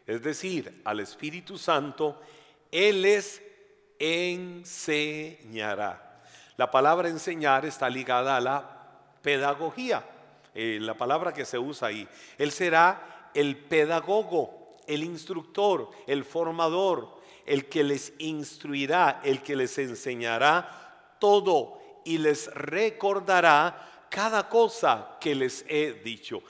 es 0.07 0.23
decir, 0.23 0.81
al 0.85 1.01
Espíritu 1.01 1.57
Santo, 1.57 2.21
Él 2.71 3.01
les 3.01 3.41
enseñará. 4.01 6.01
La 6.57 6.71
palabra 6.71 7.07
enseñar 7.07 7.65
está 7.65 7.89
ligada 7.89 8.35
a 8.35 8.41
la 8.41 8.81
pedagogía. 9.21 10.03
Eh, 10.53 10.79
la 10.81 10.95
palabra 10.95 11.33
que 11.33 11.45
se 11.45 11.59
usa 11.59 11.89
ahí. 11.89 12.07
Él 12.37 12.51
será 12.51 13.29
el 13.33 13.55
pedagogo, 13.55 14.77
el 14.87 15.03
instructor, 15.03 15.89
el 16.07 16.25
formador, 16.25 17.21
el 17.45 17.69
que 17.69 17.83
les 17.83 18.13
instruirá, 18.17 19.21
el 19.23 19.41
que 19.41 19.55
les 19.55 19.77
enseñará 19.77 21.15
todo 21.19 21.79
y 22.03 22.17
les 22.17 22.53
recordará 22.53 24.07
cada 24.09 24.49
cosa 24.49 25.17
que 25.19 25.35
les 25.35 25.63
he 25.69 26.01
dicho. 26.03 26.41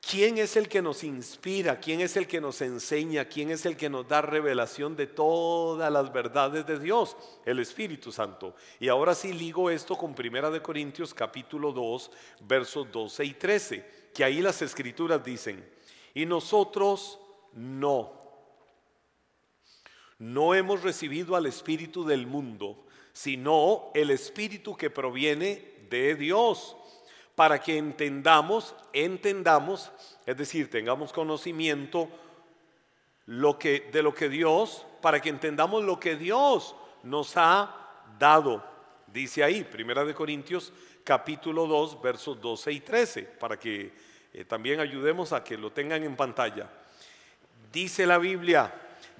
¿Quién 0.00 0.38
es 0.38 0.56
el 0.56 0.68
que 0.68 0.80
nos 0.80 1.04
inspira? 1.04 1.78
¿Quién 1.78 2.00
es 2.00 2.16
el 2.16 2.26
que 2.26 2.40
nos 2.40 2.62
enseña? 2.62 3.26
¿Quién 3.26 3.50
es 3.50 3.66
el 3.66 3.76
que 3.76 3.90
nos 3.90 4.08
da 4.08 4.22
revelación 4.22 4.96
de 4.96 5.06
todas 5.06 5.92
las 5.92 6.12
verdades 6.12 6.66
de 6.66 6.78
Dios? 6.78 7.16
El 7.44 7.58
Espíritu 7.58 8.10
Santo. 8.10 8.54
Y 8.80 8.88
ahora 8.88 9.14
sí 9.14 9.32
ligo 9.32 9.70
esto 9.70 9.96
con 9.96 10.14
Primera 10.14 10.50
de 10.50 10.62
Corintios 10.62 11.12
capítulo 11.12 11.70
2, 11.72 12.10
versos 12.40 12.90
12 12.90 13.24
y 13.24 13.34
13, 13.34 13.90
que 14.14 14.24
ahí 14.24 14.40
las 14.40 14.62
escrituras 14.62 15.22
dicen, 15.22 15.68
y 16.14 16.24
nosotros 16.24 17.20
no. 17.52 18.18
No 20.18 20.54
hemos 20.54 20.82
recibido 20.82 21.36
al 21.36 21.46
Espíritu 21.46 22.04
del 22.04 22.26
mundo, 22.26 22.86
sino 23.12 23.90
el 23.94 24.10
Espíritu 24.10 24.76
que 24.76 24.90
proviene 24.90 25.86
de 25.90 26.14
Dios 26.14 26.76
para 27.40 27.58
que 27.58 27.78
entendamos, 27.78 28.74
entendamos, 28.92 29.90
es 30.26 30.36
decir, 30.36 30.68
tengamos 30.68 31.10
conocimiento 31.10 32.06
lo 33.24 33.58
que, 33.58 33.88
de 33.90 34.02
lo 34.02 34.12
que 34.12 34.28
Dios, 34.28 34.84
para 35.00 35.22
que 35.22 35.30
entendamos 35.30 35.82
lo 35.82 35.98
que 35.98 36.16
Dios 36.16 36.76
nos 37.02 37.38
ha 37.38 37.74
dado. 38.18 38.62
Dice 39.06 39.42
ahí, 39.42 39.64
Primera 39.64 40.04
de 40.04 40.12
Corintios 40.12 40.70
capítulo 41.02 41.66
2, 41.66 42.02
versos 42.02 42.38
12 42.42 42.72
y 42.72 42.80
13, 42.80 43.22
para 43.22 43.58
que 43.58 43.90
eh, 44.34 44.44
también 44.44 44.78
ayudemos 44.78 45.32
a 45.32 45.42
que 45.42 45.56
lo 45.56 45.72
tengan 45.72 46.02
en 46.02 46.16
pantalla. 46.16 46.68
Dice 47.72 48.04
la 48.04 48.18
Biblia, 48.18 48.70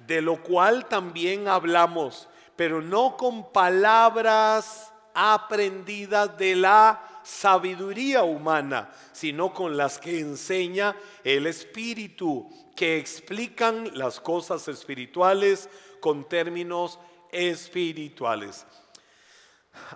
de 0.05 0.21
lo 0.21 0.43
cual 0.43 0.87
también 0.87 1.47
hablamos, 1.47 2.29
pero 2.55 2.83
no 2.83 3.17
con 3.17 3.51
palabras 3.51 4.93
aprendidas 5.15 6.37
de 6.37 6.55
la 6.55 7.10
sabiduría 7.23 8.23
humana, 8.23 8.91
sino 9.11 9.53
con 9.53 9.77
las 9.77 9.99
que 9.99 10.19
enseña 10.19 10.95
el 11.23 11.47
Espíritu, 11.47 12.49
que 12.75 12.97
explican 12.97 13.97
las 13.97 14.19
cosas 14.19 14.67
espirituales 14.67 15.69
con 15.99 16.27
términos 16.27 16.99
espirituales. 17.31 18.65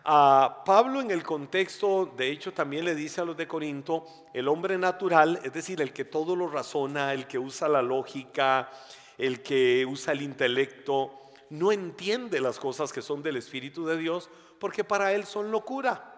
A 0.05 0.63
Pablo 0.65 1.01
en 1.01 1.11
el 1.11 1.23
contexto, 1.23 2.13
de 2.17 2.31
hecho, 2.31 2.53
también 2.53 2.85
le 2.85 2.95
dice 2.95 3.21
a 3.21 3.25
los 3.25 3.35
de 3.35 3.47
Corinto, 3.47 4.05
el 4.33 4.47
hombre 4.47 4.77
natural, 4.77 5.39
es 5.43 5.53
decir, 5.53 5.81
el 5.81 5.91
que 5.91 6.05
todo 6.05 6.35
lo 6.35 6.47
razona, 6.47 7.13
el 7.13 7.27
que 7.27 7.39
usa 7.39 7.67
la 7.67 7.81
lógica, 7.81 8.69
el 9.17 9.41
que 9.41 9.85
usa 9.85 10.13
el 10.13 10.21
intelecto, 10.21 11.31
no 11.49 11.71
entiende 11.71 12.39
las 12.39 12.59
cosas 12.59 12.93
que 12.93 13.01
son 13.01 13.21
del 13.21 13.37
Espíritu 13.37 13.85
de 13.85 13.97
Dios, 13.97 14.29
porque 14.59 14.83
para 14.83 15.13
él 15.13 15.25
son 15.25 15.51
locura 15.51 16.14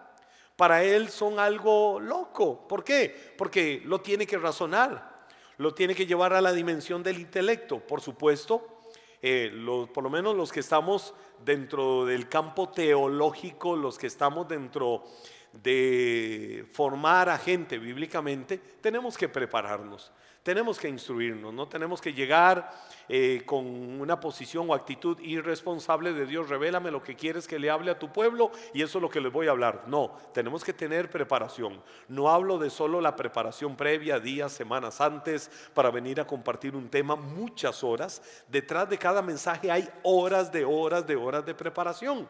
para 0.58 0.82
él 0.82 1.08
son 1.08 1.38
algo 1.38 2.00
loco. 2.00 2.66
¿Por 2.66 2.82
qué? 2.82 3.14
Porque 3.38 3.80
lo 3.84 4.00
tiene 4.00 4.26
que 4.26 4.36
razonar, 4.36 5.28
lo 5.56 5.72
tiene 5.72 5.94
que 5.94 6.04
llevar 6.04 6.32
a 6.32 6.40
la 6.40 6.52
dimensión 6.52 7.00
del 7.04 7.20
intelecto. 7.20 7.78
Por 7.78 8.00
supuesto, 8.00 8.80
eh, 9.22 9.52
por 9.94 10.02
lo 10.02 10.10
menos 10.10 10.34
los 10.34 10.50
que 10.50 10.58
estamos 10.58 11.14
dentro 11.44 12.04
del 12.04 12.28
campo 12.28 12.70
teológico, 12.70 13.76
los 13.76 13.98
que 13.98 14.08
estamos 14.08 14.48
dentro 14.48 15.04
de 15.52 16.66
formar 16.72 17.28
a 17.28 17.38
gente 17.38 17.78
bíblicamente, 17.78 18.58
tenemos 18.58 19.16
que 19.16 19.28
prepararnos, 19.28 20.10
tenemos 20.48 20.78
que 20.78 20.88
instruirnos, 20.88 21.52
no 21.52 21.68
tenemos 21.68 22.00
que 22.00 22.14
llegar 22.14 22.72
eh, 23.06 23.42
con 23.44 23.66
una 23.66 24.18
posición 24.18 24.70
o 24.70 24.72
actitud 24.72 25.20
irresponsable 25.20 26.14
de 26.14 26.24
Dios, 26.24 26.48
revélame 26.48 26.90
lo 26.90 27.02
que 27.02 27.16
quieres 27.16 27.46
que 27.46 27.58
le 27.58 27.68
hable 27.68 27.90
a 27.90 27.98
tu 27.98 28.10
pueblo 28.10 28.50
y 28.72 28.80
eso 28.80 28.96
es 28.96 29.02
lo 29.02 29.10
que 29.10 29.20
les 29.20 29.30
voy 29.30 29.48
a 29.48 29.50
hablar. 29.50 29.84
No, 29.88 30.16
tenemos 30.32 30.64
que 30.64 30.72
tener 30.72 31.10
preparación. 31.10 31.82
No 32.08 32.30
hablo 32.30 32.56
de 32.56 32.70
solo 32.70 33.02
la 33.02 33.14
preparación 33.14 33.76
previa, 33.76 34.20
días, 34.20 34.50
semanas 34.50 35.02
antes, 35.02 35.50
para 35.74 35.90
venir 35.90 36.18
a 36.18 36.26
compartir 36.26 36.74
un 36.74 36.88
tema, 36.88 37.14
muchas 37.14 37.84
horas. 37.84 38.22
Detrás 38.48 38.88
de 38.88 38.96
cada 38.96 39.20
mensaje 39.20 39.70
hay 39.70 39.86
horas 40.02 40.50
de 40.50 40.64
horas 40.64 41.06
de 41.06 41.14
horas 41.14 41.44
de 41.44 41.54
preparación. 41.54 42.26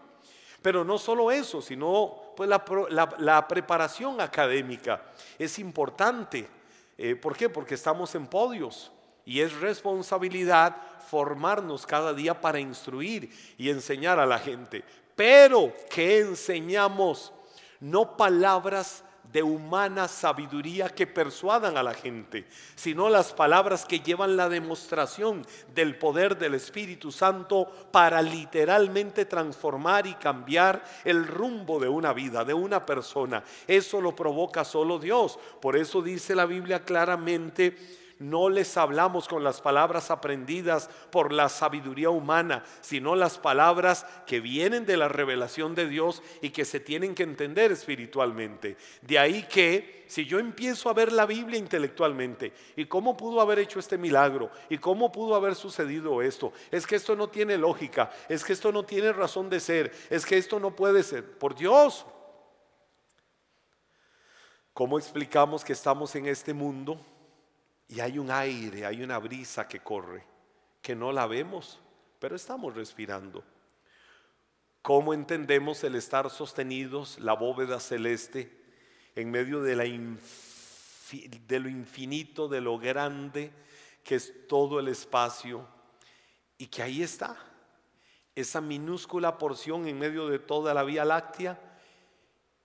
Pero 0.60 0.84
no 0.84 0.98
solo 0.98 1.30
eso, 1.30 1.62
sino 1.62 2.32
pues 2.36 2.50
la, 2.50 3.46
preparación 3.46 4.20
académica 4.20 5.02
es 5.38 5.60
importante. 5.60 6.57
Eh, 6.98 7.14
¿Por 7.14 7.36
qué? 7.36 7.48
Porque 7.48 7.74
estamos 7.74 8.14
en 8.16 8.26
podios 8.26 8.90
y 9.24 9.40
es 9.40 9.52
responsabilidad 9.60 10.76
formarnos 11.08 11.86
cada 11.86 12.12
día 12.12 12.40
para 12.40 12.58
instruir 12.58 13.30
y 13.56 13.70
enseñar 13.70 14.18
a 14.18 14.26
la 14.26 14.38
gente. 14.38 14.84
Pero, 15.14 15.72
¿qué 15.90 16.20
enseñamos? 16.20 17.32
No 17.80 18.16
palabras 18.16 19.04
de 19.32 19.42
humana 19.42 20.08
sabiduría 20.08 20.88
que 20.88 21.06
persuadan 21.06 21.76
a 21.76 21.82
la 21.82 21.94
gente, 21.94 22.46
sino 22.74 23.10
las 23.10 23.32
palabras 23.32 23.84
que 23.84 24.00
llevan 24.00 24.36
la 24.36 24.48
demostración 24.48 25.46
del 25.74 25.96
poder 25.98 26.38
del 26.38 26.54
Espíritu 26.54 27.12
Santo 27.12 27.70
para 27.90 28.22
literalmente 28.22 29.26
transformar 29.26 30.06
y 30.06 30.14
cambiar 30.14 30.82
el 31.04 31.26
rumbo 31.26 31.78
de 31.78 31.88
una 31.88 32.12
vida, 32.12 32.44
de 32.44 32.54
una 32.54 32.86
persona. 32.86 33.44
Eso 33.66 34.00
lo 34.00 34.16
provoca 34.16 34.64
solo 34.64 34.98
Dios. 34.98 35.38
Por 35.60 35.76
eso 35.76 36.00
dice 36.00 36.34
la 36.34 36.46
Biblia 36.46 36.84
claramente 36.84 37.76
no 38.18 38.48
les 38.48 38.76
hablamos 38.76 39.28
con 39.28 39.44
las 39.44 39.60
palabras 39.60 40.10
aprendidas 40.10 40.90
por 41.10 41.32
la 41.32 41.48
sabiduría 41.48 42.10
humana, 42.10 42.64
sino 42.80 43.14
las 43.14 43.38
palabras 43.38 44.06
que 44.26 44.40
vienen 44.40 44.86
de 44.86 44.96
la 44.96 45.08
revelación 45.08 45.74
de 45.74 45.88
Dios 45.88 46.22
y 46.42 46.50
que 46.50 46.64
se 46.64 46.80
tienen 46.80 47.14
que 47.14 47.22
entender 47.22 47.72
espiritualmente. 47.72 48.76
De 49.02 49.18
ahí 49.18 49.44
que 49.44 50.04
si 50.08 50.24
yo 50.24 50.38
empiezo 50.38 50.88
a 50.88 50.94
ver 50.94 51.12
la 51.12 51.26
Biblia 51.26 51.58
intelectualmente 51.58 52.52
y 52.76 52.86
cómo 52.86 53.16
pudo 53.16 53.40
haber 53.40 53.58
hecho 53.60 53.78
este 53.78 53.98
milagro 53.98 54.50
y 54.68 54.78
cómo 54.78 55.12
pudo 55.12 55.34
haber 55.34 55.54
sucedido 55.54 56.22
esto, 56.22 56.52
es 56.70 56.86
que 56.86 56.96
esto 56.96 57.14
no 57.14 57.28
tiene 57.28 57.56
lógica, 57.58 58.10
es 58.28 58.42
que 58.42 58.54
esto 58.54 58.72
no 58.72 58.84
tiene 58.84 59.12
razón 59.12 59.50
de 59.50 59.60
ser, 59.60 59.92
es 60.10 60.24
que 60.24 60.38
esto 60.38 60.58
no 60.58 60.74
puede 60.74 61.02
ser. 61.02 61.38
Por 61.38 61.54
Dios, 61.54 62.06
¿cómo 64.72 64.98
explicamos 64.98 65.64
que 65.64 65.74
estamos 65.74 66.14
en 66.16 66.26
este 66.26 66.54
mundo? 66.54 66.98
Y 67.88 68.00
hay 68.00 68.18
un 68.18 68.30
aire, 68.30 68.84
hay 68.84 69.02
una 69.02 69.18
brisa 69.18 69.66
que 69.66 69.80
corre, 69.80 70.22
que 70.82 70.94
no 70.94 71.10
la 71.10 71.26
vemos, 71.26 71.80
pero 72.18 72.36
estamos 72.36 72.74
respirando. 72.74 73.42
¿Cómo 74.82 75.14
entendemos 75.14 75.82
el 75.84 75.94
estar 75.94 76.30
sostenidos, 76.30 77.18
la 77.18 77.32
bóveda 77.32 77.80
celeste, 77.80 78.56
en 79.14 79.30
medio 79.30 79.62
de, 79.62 79.74
de 81.46 81.60
lo 81.60 81.68
infinito, 81.68 82.46
de 82.48 82.60
lo 82.60 82.78
grande 82.78 83.52
que 84.04 84.14
es 84.14 84.46
todo 84.46 84.78
el 84.78 84.88
espacio 84.88 85.66
y 86.56 86.66
que 86.66 86.82
ahí 86.82 87.02
está, 87.02 87.36
esa 88.34 88.60
minúscula 88.60 89.38
porción 89.38 89.88
en 89.88 89.98
medio 89.98 90.28
de 90.28 90.38
toda 90.38 90.72
la 90.72 90.84
Vía 90.84 91.04
Láctea 91.04 91.58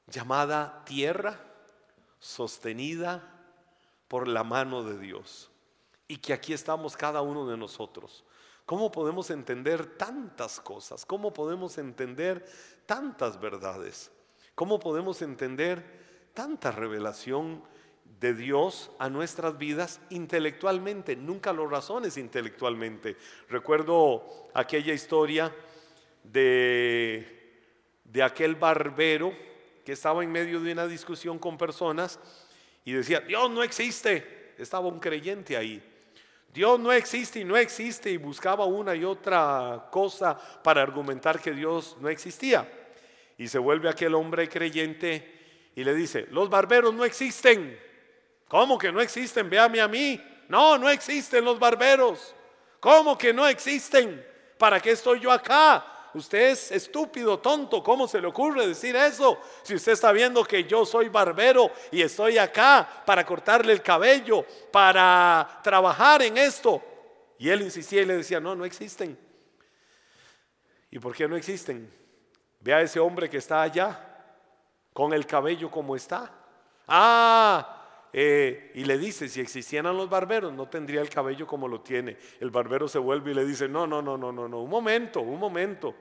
llamada 0.08 0.84
tierra, 0.86 1.40
sostenida 2.20 3.33
por 4.13 4.28
la 4.28 4.43
mano 4.43 4.84
de 4.84 4.99
Dios. 4.99 5.49
Y 6.08 6.17
que 6.17 6.34
aquí 6.34 6.54
estamos 6.54 6.95
cada 6.95 7.23
uno 7.23 7.47
de 7.47 7.58
nosotros. 7.58 8.23
¿Cómo 8.63 8.91
podemos 8.91 9.32
entender 9.32 9.97
tantas 9.97 10.60
cosas? 10.60 11.04
¿Cómo 11.04 11.34
podemos 11.34 11.80
entender 11.80 12.45
tantas 12.86 13.41
verdades? 13.41 14.12
¿Cómo 14.54 14.80
podemos 14.80 15.23
entender 15.23 16.30
tanta 16.36 16.71
revelación 16.71 17.63
de 18.19 18.36
Dios 18.36 18.91
a 18.99 19.10
nuestras 19.10 19.58
vidas 19.58 19.99
intelectualmente? 20.12 21.15
Nunca 21.15 21.52
lo 21.52 21.67
razones 21.67 22.15
intelectualmente. 22.15 23.17
Recuerdo 23.49 24.28
aquella 24.54 24.93
historia 24.93 25.52
de, 26.21 27.63
de 28.04 28.21
aquel 28.21 28.58
barbero 28.58 29.34
que 29.84 29.93
estaba 29.93 30.23
en 30.23 30.32
medio 30.32 30.60
de 30.60 30.71
una 30.71 30.86
discusión 30.86 31.39
con 31.39 31.58
personas 31.58 32.19
y 32.86 32.93
decía, 32.93 33.22
Dios 33.22 33.50
no 33.50 33.63
existe. 33.63 34.54
Estaba 34.58 34.88
un 34.88 35.00
creyente 35.00 35.58
ahí. 35.58 35.82
Dios 36.54 36.80
no 36.80 36.91
existe 36.91 37.39
y 37.39 37.43
no 37.43 37.58
existe 37.58 38.12
y 38.12 38.17
buscaba 38.17 38.65
una 38.65 38.96
y 38.96 39.04
otra 39.04 39.88
cosa 39.89 40.38
para 40.63 40.84
argumentar 40.84 41.39
que 41.39 41.52
Dios 41.52 41.98
no 42.00 42.10
existía. 42.10 42.69
Y 43.38 43.48
se 43.48 43.58
vuelve 43.58 43.89
aquel 43.89 44.13
hombre 44.13 44.48
creyente 44.48 45.72
y 45.76 45.84
le 45.84 45.96
dice, 45.96 46.28
los 46.30 46.50
barberos 46.50 46.93
no 46.93 47.04
existen. 47.04 47.80
¿Cómo 48.48 48.78
que 48.78 48.91
no 48.91 49.02
existen? 49.02 49.50
Véame 49.50 49.82
a 49.82 49.88
mí. 49.88 50.22
No, 50.48 50.78
no 50.78 50.89
existen 50.89 51.43
los 51.43 51.58
barberos. 51.58 52.36
¿Cómo 52.80 53.17
que 53.17 53.34
no 53.34 53.48
existen? 53.48 54.24
¿Para 54.60 54.80
qué 54.80 54.91
estoy 54.91 55.19
yo 55.22 55.32
acá? 55.32 55.92
Usted 56.13 56.52
es 56.52 56.71
estúpido, 56.71 57.39
tonto, 57.39 57.84
¿cómo 57.84 58.08
se 58.08 58.21
le 58.21 58.28
ocurre 58.28 58.67
decir 58.67 58.95
eso? 58.95 59.39
Si 59.63 59.76
usted 59.76 59.93
está 59.93 60.12
viendo 60.12 60.43
que 60.43 60.63
yo 60.63 60.86
soy 60.86 61.10
barbero 61.10 61.71
y 61.91 62.02
estoy 62.02 62.38
acá 62.38 63.04
para 63.06 63.26
cortarle 63.26 63.73
el 63.73 63.82
cabello, 63.82 64.45
para 64.71 65.60
trabajar 65.63 66.21
en 66.21 66.38
esto. 66.38 66.82
Y 67.38 67.49
él 67.49 67.62
insistía 67.62 68.02
y 68.02 68.06
le 68.06 68.17
decía, 68.17 68.39
no, 68.39 68.56
no 68.56 68.65
existen. 68.65 69.17
¿Y 70.91 70.99
por 70.99 71.15
qué 71.15 71.28
no 71.28 71.36
existen? 71.36 71.91
Ve 72.60 72.73
a 72.73 72.82
ese 72.82 72.99
hombre 72.99 73.30
que 73.30 73.38
está 73.38 73.62
allá, 73.62 73.99
con 74.93 75.12
el 75.13 75.26
cabello 75.26 75.69
como 75.69 75.95
está. 75.95 76.32
Ah, 76.88 77.83
eh, 78.13 78.71
y 78.76 78.86
le 78.86 78.99
dice, 78.99 79.28
si 79.28 79.41
existieran 79.41 79.97
los 79.97 80.08
barberos, 80.08 80.54
no 80.54 80.69
tendría 80.69 81.02
el 81.02 81.10
cabello 81.10 81.47
como 81.47 81.67
lo 81.67 81.82
tiene. 81.82 82.15
El 82.39 82.52
barbero 82.52 82.88
se 82.88 82.99
vuelve 82.99 83.32
y 83.32 83.34
le 83.34 83.43
dice, 83.43 83.67
no, 83.67 83.88
no, 83.88 84.04
no, 84.04 84.17
no, 84.17 84.32
no, 84.32 84.47
no, 84.47 84.62
un 84.62 84.69
momento, 84.69 85.21
un 85.21 85.39
momento. 85.39 85.95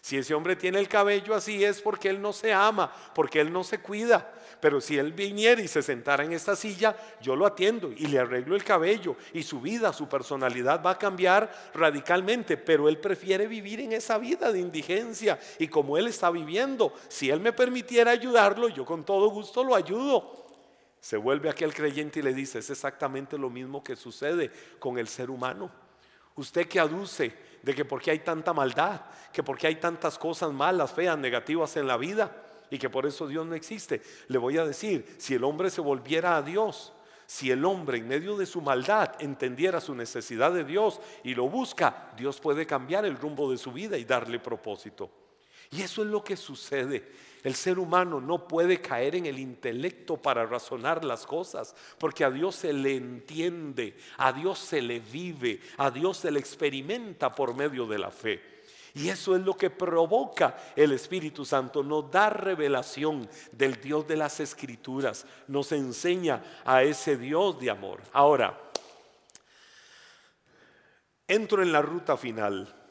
Si 0.00 0.16
ese 0.16 0.34
hombre 0.34 0.56
tiene 0.56 0.80
el 0.80 0.88
cabello 0.88 1.32
así 1.32 1.62
es 1.62 1.80
porque 1.80 2.08
él 2.08 2.20
no 2.20 2.32
se 2.32 2.52
ama, 2.52 2.92
porque 3.14 3.40
él 3.40 3.52
no 3.52 3.62
se 3.62 3.78
cuida. 3.78 4.32
Pero 4.60 4.80
si 4.80 4.98
él 4.98 5.12
viniera 5.12 5.60
y 5.60 5.68
se 5.68 5.80
sentara 5.80 6.24
en 6.24 6.32
esta 6.32 6.56
silla, 6.56 6.96
yo 7.20 7.36
lo 7.36 7.46
atiendo 7.46 7.92
y 7.92 8.06
le 8.06 8.18
arreglo 8.18 8.56
el 8.56 8.64
cabello 8.64 9.14
y 9.32 9.44
su 9.44 9.60
vida, 9.60 9.92
su 9.92 10.08
personalidad 10.08 10.82
va 10.82 10.92
a 10.92 10.98
cambiar 10.98 11.52
radicalmente. 11.74 12.56
Pero 12.56 12.88
él 12.88 12.98
prefiere 12.98 13.46
vivir 13.46 13.78
en 13.78 13.92
esa 13.92 14.18
vida 14.18 14.50
de 14.50 14.58
indigencia 14.58 15.38
y 15.60 15.68
como 15.68 15.96
él 15.96 16.08
está 16.08 16.32
viviendo, 16.32 16.92
si 17.06 17.30
él 17.30 17.38
me 17.38 17.52
permitiera 17.52 18.10
ayudarlo, 18.10 18.68
yo 18.68 18.84
con 18.84 19.04
todo 19.04 19.28
gusto 19.30 19.62
lo 19.62 19.76
ayudo. 19.76 20.41
Se 21.02 21.16
vuelve 21.16 21.50
aquel 21.50 21.74
creyente 21.74 22.20
y 22.20 22.22
le 22.22 22.32
dice, 22.32 22.60
es 22.60 22.70
exactamente 22.70 23.36
lo 23.36 23.50
mismo 23.50 23.82
que 23.82 23.96
sucede 23.96 24.52
con 24.78 24.98
el 24.98 25.08
ser 25.08 25.30
humano. 25.30 25.68
Usted 26.36 26.68
que 26.68 26.78
aduce 26.78 27.34
de 27.60 27.74
que 27.74 27.84
porque 27.84 28.12
hay 28.12 28.20
tanta 28.20 28.52
maldad, 28.52 29.00
que 29.32 29.42
porque 29.42 29.66
hay 29.66 29.74
tantas 29.74 30.16
cosas 30.16 30.52
malas, 30.52 30.92
feas, 30.92 31.18
negativas 31.18 31.76
en 31.76 31.88
la 31.88 31.96
vida 31.96 32.30
y 32.70 32.78
que 32.78 32.88
por 32.88 33.04
eso 33.04 33.26
Dios 33.26 33.44
no 33.44 33.56
existe. 33.56 34.00
Le 34.28 34.38
voy 34.38 34.58
a 34.58 34.64
decir, 34.64 35.16
si 35.18 35.34
el 35.34 35.42
hombre 35.42 35.70
se 35.70 35.80
volviera 35.80 36.36
a 36.36 36.42
Dios, 36.42 36.92
si 37.26 37.50
el 37.50 37.64
hombre 37.64 37.98
en 37.98 38.06
medio 38.06 38.36
de 38.36 38.46
su 38.46 38.60
maldad 38.60 39.10
entendiera 39.18 39.80
su 39.80 39.96
necesidad 39.96 40.52
de 40.52 40.62
Dios 40.62 41.00
y 41.24 41.34
lo 41.34 41.48
busca, 41.48 42.12
Dios 42.16 42.38
puede 42.38 42.64
cambiar 42.64 43.04
el 43.06 43.16
rumbo 43.16 43.50
de 43.50 43.58
su 43.58 43.72
vida 43.72 43.98
y 43.98 44.04
darle 44.04 44.38
propósito. 44.38 45.10
Y 45.72 45.80
eso 45.80 46.02
es 46.02 46.08
lo 46.08 46.22
que 46.22 46.36
sucede. 46.36 47.02
El 47.42 47.54
ser 47.56 47.78
humano 47.78 48.20
no 48.20 48.46
puede 48.46 48.80
caer 48.80 49.16
en 49.16 49.26
el 49.26 49.38
intelecto 49.38 50.16
para 50.16 50.46
razonar 50.46 51.04
las 51.04 51.26
cosas, 51.26 51.74
porque 51.98 52.24
a 52.24 52.30
Dios 52.30 52.54
se 52.54 52.72
le 52.72 52.94
entiende, 52.94 53.96
a 54.18 54.32
Dios 54.32 54.60
se 54.60 54.80
le 54.80 55.00
vive, 55.00 55.60
a 55.78 55.90
Dios 55.90 56.18
se 56.18 56.30
le 56.30 56.38
experimenta 56.38 57.34
por 57.34 57.54
medio 57.54 57.86
de 57.86 57.98
la 57.98 58.10
fe. 58.10 58.62
Y 58.94 59.08
eso 59.08 59.34
es 59.34 59.42
lo 59.42 59.56
que 59.56 59.70
provoca 59.70 60.56
el 60.76 60.92
Espíritu 60.92 61.44
Santo, 61.44 61.82
nos 61.82 62.10
da 62.10 62.28
revelación 62.28 63.28
del 63.50 63.80
Dios 63.80 64.06
de 64.06 64.16
las 64.16 64.38
Escrituras, 64.38 65.26
nos 65.48 65.72
enseña 65.72 66.44
a 66.64 66.82
ese 66.82 67.16
Dios 67.16 67.58
de 67.58 67.70
amor. 67.70 68.02
Ahora, 68.12 68.60
entro 71.26 71.62
en 71.62 71.72
la 71.72 71.80
ruta 71.80 72.18
final 72.18 72.81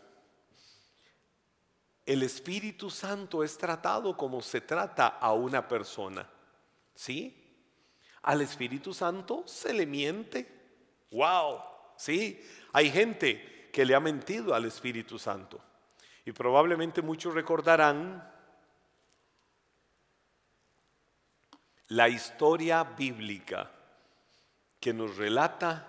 el 2.12 2.24
Espíritu 2.24 2.90
Santo 2.90 3.42
es 3.42 3.58
tratado 3.58 4.18
como 4.18 4.42
se 4.42 4.60
trata 4.60 5.08
a 5.08 5.32
una 5.32 5.66
persona. 5.66 6.28
¿Sí? 6.94 7.38
Al 8.24 8.42
Espíritu 8.42 8.94
Santo 8.94 9.44
se 9.46 9.74
le 9.74 9.86
miente. 9.86 10.46
¡Wow! 11.12 11.62
Sí, 11.96 12.46
hay 12.74 12.92
gente 12.92 13.70
que 13.72 13.86
le 13.86 13.96
ha 13.96 14.02
mentido 14.02 14.54
al 14.54 14.66
Espíritu 14.66 15.18
Santo. 15.18 15.62
Y 16.26 16.34
probablemente 16.34 17.02
muchos 17.02 17.34
recordarán 17.34 18.30
la 21.88 22.10
historia 22.10 22.84
bíblica 22.84 23.72
que 24.82 24.94
nos 24.94 25.16
relata 25.16 25.88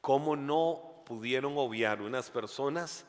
cómo 0.00 0.36
no 0.36 1.02
pudieron 1.04 1.58
obviar 1.58 2.00
unas 2.00 2.30
personas 2.30 3.04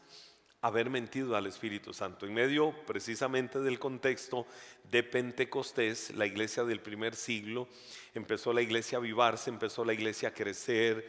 haber 0.62 0.90
mentido 0.90 1.36
al 1.36 1.48
Espíritu 1.48 1.94
Santo. 1.94 2.26
En 2.26 2.34
medio 2.34 2.74
precisamente 2.86 3.60
del 3.60 3.80
contexto 3.80 4.46
de 4.92 5.04
Pentecostés, 5.04 6.12
la 6.16 6.26
iglesia 6.26 6.64
del 6.64 6.82
primer 6.82 7.16
siglo, 7.16 7.68
empezó 8.14 8.52
la 8.52 8.62
iglesia 8.62 8.98
a 8.98 9.02
avivarse, 9.02 9.50
empezó 9.50 9.86
la 9.86 9.94
iglesia 9.94 10.30
a 10.30 10.34
crecer, 10.34 11.08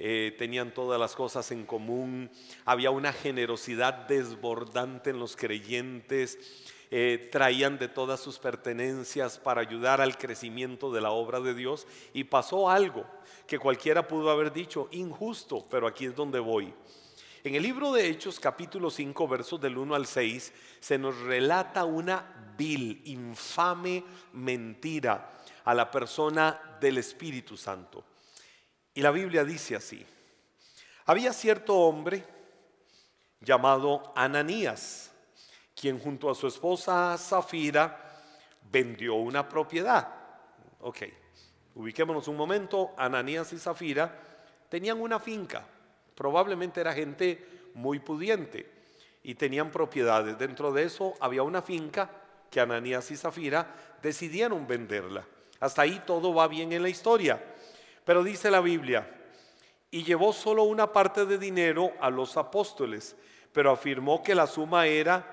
eh, 0.00 0.34
tenían 0.38 0.74
todas 0.74 0.98
las 0.98 1.14
cosas 1.14 1.50
en 1.52 1.64
común, 1.64 2.30
había 2.64 2.90
una 2.90 3.12
generosidad 3.12 4.06
desbordante 4.08 5.10
en 5.10 5.18
los 5.18 5.36
creyentes, 5.36 6.38
eh, 6.90 7.28
traían 7.30 7.78
de 7.78 7.88
todas 7.88 8.18
sus 8.18 8.38
pertenencias 8.38 9.38
para 9.38 9.60
ayudar 9.60 10.00
al 10.00 10.16
crecimiento 10.16 10.90
de 10.90 11.02
la 11.02 11.10
obra 11.10 11.40
de 11.40 11.54
Dios 11.54 11.86
y 12.14 12.24
pasó 12.24 12.70
algo 12.70 13.04
que 13.46 13.58
cualquiera 13.58 14.08
pudo 14.08 14.30
haber 14.30 14.52
dicho, 14.52 14.88
injusto, 14.90 15.66
pero 15.70 15.86
aquí 15.86 16.06
es 16.06 16.16
donde 16.16 16.38
voy. 16.38 16.72
En 17.48 17.54
el 17.54 17.62
libro 17.62 17.94
de 17.94 18.06
Hechos 18.06 18.38
capítulo 18.38 18.90
5 18.90 19.26
versos 19.26 19.58
del 19.58 19.78
1 19.78 19.94
al 19.94 20.04
6 20.04 20.52
se 20.80 20.98
nos 20.98 21.18
relata 21.20 21.86
una 21.86 22.52
vil, 22.58 23.00
infame 23.06 24.04
mentira 24.34 25.30
a 25.64 25.72
la 25.72 25.90
persona 25.90 26.76
del 26.78 26.98
Espíritu 26.98 27.56
Santo. 27.56 28.04
Y 28.92 29.00
la 29.00 29.10
Biblia 29.12 29.44
dice 29.44 29.76
así, 29.76 30.04
había 31.06 31.32
cierto 31.32 31.74
hombre 31.74 32.22
llamado 33.40 34.12
Ananías, 34.14 35.10
quien 35.74 35.98
junto 35.98 36.30
a 36.30 36.34
su 36.34 36.48
esposa 36.48 37.16
Zafira 37.16 38.20
vendió 38.70 39.14
una 39.14 39.48
propiedad. 39.48 40.06
Ok, 40.80 40.98
ubiquémonos 41.76 42.28
un 42.28 42.36
momento, 42.36 42.92
Ananías 42.98 43.54
y 43.54 43.58
Zafira 43.58 44.20
tenían 44.68 45.00
una 45.00 45.18
finca, 45.18 45.66
probablemente 46.18 46.80
era 46.80 46.92
gente 46.92 47.46
muy 47.74 48.00
pudiente 48.00 48.68
y 49.22 49.36
tenían 49.36 49.70
propiedades. 49.70 50.36
Dentro 50.36 50.72
de 50.72 50.82
eso 50.82 51.14
había 51.20 51.44
una 51.44 51.62
finca 51.62 52.10
que 52.50 52.58
Ananías 52.58 53.08
y 53.12 53.16
Zafira 53.16 53.72
decidieron 54.02 54.66
venderla. 54.66 55.24
Hasta 55.60 55.82
ahí 55.82 56.02
todo 56.04 56.34
va 56.34 56.48
bien 56.48 56.72
en 56.72 56.82
la 56.82 56.88
historia. 56.88 57.40
Pero 58.04 58.24
dice 58.24 58.50
la 58.50 58.60
Biblia, 58.60 59.08
y 59.92 60.02
llevó 60.02 60.32
solo 60.32 60.64
una 60.64 60.92
parte 60.92 61.24
de 61.24 61.38
dinero 61.38 61.92
a 62.00 62.10
los 62.10 62.36
apóstoles, 62.36 63.14
pero 63.52 63.70
afirmó 63.70 64.20
que 64.20 64.34
la 64.34 64.48
suma 64.48 64.88
era 64.88 65.24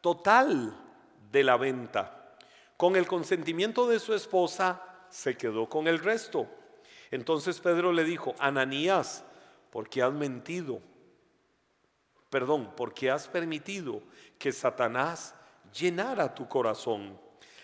total 0.00 0.72
de 1.32 1.42
la 1.42 1.56
venta. 1.56 2.36
Con 2.76 2.94
el 2.94 3.08
consentimiento 3.08 3.88
de 3.88 3.98
su 3.98 4.14
esposa, 4.14 4.82
se 5.10 5.36
quedó 5.36 5.68
con 5.68 5.88
el 5.88 5.98
resto. 5.98 6.46
Entonces 7.10 7.58
Pedro 7.58 7.92
le 7.92 8.04
dijo, 8.04 8.36
Ananías, 8.38 9.24
¿por 9.72 9.88
qué 9.88 10.02
has 10.02 10.12
mentido? 10.12 10.80
Perdón, 12.30 12.76
¿por 12.76 12.94
qué 12.94 13.10
has 13.10 13.26
permitido 13.26 14.02
que 14.38 14.52
Satanás 14.52 15.34
llenara 15.72 16.32
tu 16.32 16.46
corazón? 16.46 17.18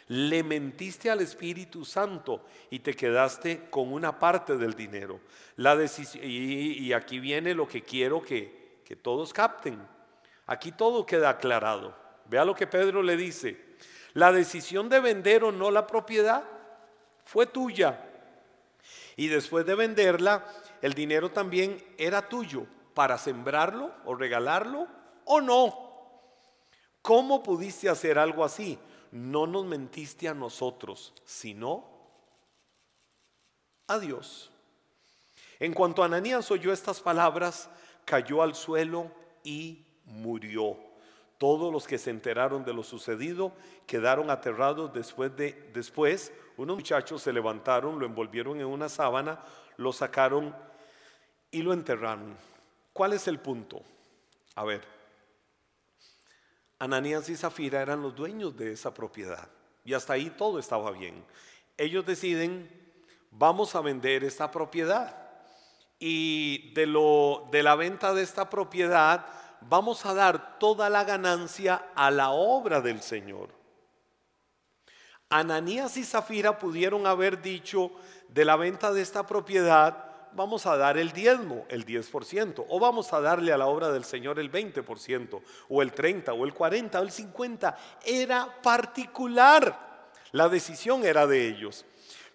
le 0.09 0.43
mentiste 0.43 1.11
al 1.11 1.21
Espíritu 1.21 1.85
Santo 1.85 2.47
y 2.71 2.79
te 2.79 2.95
quedaste 2.95 3.69
con 3.69 3.93
una 3.93 4.19
parte 4.19 4.57
del 4.57 4.75
dinero. 4.75 5.21
La 5.57 5.77
y, 6.23 6.93
aquí 6.93 7.21
viene 7.21 7.55
lo 7.55 7.69
que 7.69 7.83
quiero 7.83 8.23
que, 8.23 8.81
que 8.85 8.97
todos 8.97 9.35
capten. 9.35 9.79
Aquí 10.47 10.73
todo 10.73 11.05
queda 11.05 11.29
aclarado. 11.29 11.95
Vea 12.25 12.47
lo 12.47 12.55
que 12.55 12.67
Pedro 12.67 13.03
le 13.03 13.17
dice. 13.17 13.63
La 14.15 14.33
decisión 14.33 14.89
de 14.89 15.01
vender 15.01 15.45
o 15.45 15.53
no 15.53 15.71
la 15.71 15.87
propiedad 15.87 16.43
fue 17.25 17.47
tuya. 17.47 18.03
Y 19.17 19.27
después 19.27 19.67
de 19.67 19.75
venderla, 19.75 20.47
el 20.83 20.95
dinero 20.95 21.31
también 21.31 21.85
era 21.97 22.29
tuyo 22.29 22.67
para 22.95 23.19
sembrarlo 23.19 23.93
o 24.05 24.15
regalarlo 24.15 24.87
o 25.25 25.41
no. 25.41 25.89
¿Cómo 27.03 27.43
pudiste 27.43 27.89
hacer 27.89 28.19
algo 28.19 28.45
así? 28.45 28.79
no 29.11 29.47
nos 29.47 29.65
mentiste 29.65 30.29
a 30.29 30.35
nosotros, 30.35 31.13
sino 31.25 31.85
a 33.87 33.99
Dios. 33.99 34.51
En 35.59 35.73
cuanto 35.73 36.05
Ananías 36.05 36.51
oyó 36.51 36.73
estas 36.73 37.01
palabras, 37.01 37.69
cayó 38.05 38.43
al 38.43 38.55
suelo 38.55 39.11
y 39.43 39.87
murió. 40.05 40.77
Todos 41.39 41.73
los 41.73 41.87
que 41.87 41.99
se 41.99 42.11
enteraron 42.11 42.65
de 42.65 42.75
lo 42.75 42.83
sucedido 42.83 43.53
quedaron 43.87 44.31
aterrados 44.31 44.93
después 44.93 45.35
de 45.37 45.71
después 45.73 46.33
unos 46.59 46.77
muchachos 46.77 47.23
se 47.23 47.33
levantaron, 47.33 47.99
lo 47.99 48.05
envolvieron 48.05 48.61
en 48.61 48.67
una 48.67 48.89
sábana, 48.89 49.39
lo 49.77 49.93
sacaron 49.93 50.55
y 51.51 51.63
lo 51.63 51.73
enterraron. 51.73 52.37
¿Cuál 52.93 53.13
es 53.13 53.29
el 53.29 53.39
punto? 53.39 53.81
A 54.57 54.65
ver, 54.65 54.83
Ananías 56.81 57.29
y 57.29 57.37
Zafira 57.37 57.81
eran 57.81 58.03
los 58.03 58.15
dueños 58.15 58.57
de 58.57 58.73
esa 58.73 58.93
propiedad 58.93 59.49
y 59.85 59.95
hasta 59.95 60.15
ahí 60.15 60.31
todo 60.31 60.59
estaba 60.59 60.91
bien. 60.91 61.25
Ellos 61.77 62.05
deciden, 62.05 62.69
vamos 63.31 63.77
a 63.77 63.81
vender 63.81 64.25
esta 64.25 64.51
propiedad 64.51 65.17
y 66.01 66.73
de, 66.75 66.87
lo, 66.87 67.49
de 67.53 67.63
la 67.63 67.77
venta 67.77 68.13
de 68.13 68.23
esta 68.23 68.51
propiedad 68.51 69.27
vamos 69.61 70.05
a 70.07 70.15
dar 70.15 70.59
toda 70.59 70.91
la 70.91 71.05
ganancia 71.05 71.91
a 71.95 72.11
la 72.11 72.31
obra 72.31 72.81
del 72.81 73.01
Señor. 73.01 73.58
Ananías 75.31 75.97
y 75.99 76.05
Zafira 76.05 76.59
pudieron 76.59 77.07
haber 77.07 77.43
dicho 77.43 77.91
de 78.29 78.45
la 78.47 78.57
venta 78.57 78.93
de 78.93 79.03
esta 79.03 79.27
propiedad, 79.27 80.07
vamos 80.33 80.65
a 80.65 80.77
dar 80.79 80.97
el 80.97 81.13
diezmo, 81.13 81.67
el 81.69 81.85
10%, 81.85 82.65
o 82.67 82.81
vamos 82.81 83.13
a 83.13 83.21
darle 83.21 83.53
a 83.53 83.59
la 83.59 83.67
obra 83.67 83.91
del 83.91 84.05
Señor 84.05 84.39
el 84.39 84.51
20%, 84.51 85.43
o 85.69 85.83
el 85.83 85.93
30, 85.93 86.33
o 86.33 86.45
el 86.45 86.55
40, 86.55 87.01
o 87.01 87.03
el 87.03 87.11
50. 87.11 87.77
Era 88.07 88.63
particular. 88.63 90.09
La 90.33 90.49
decisión 90.49 91.05
era 91.05 91.27
de 91.27 91.47
ellos. 91.47 91.85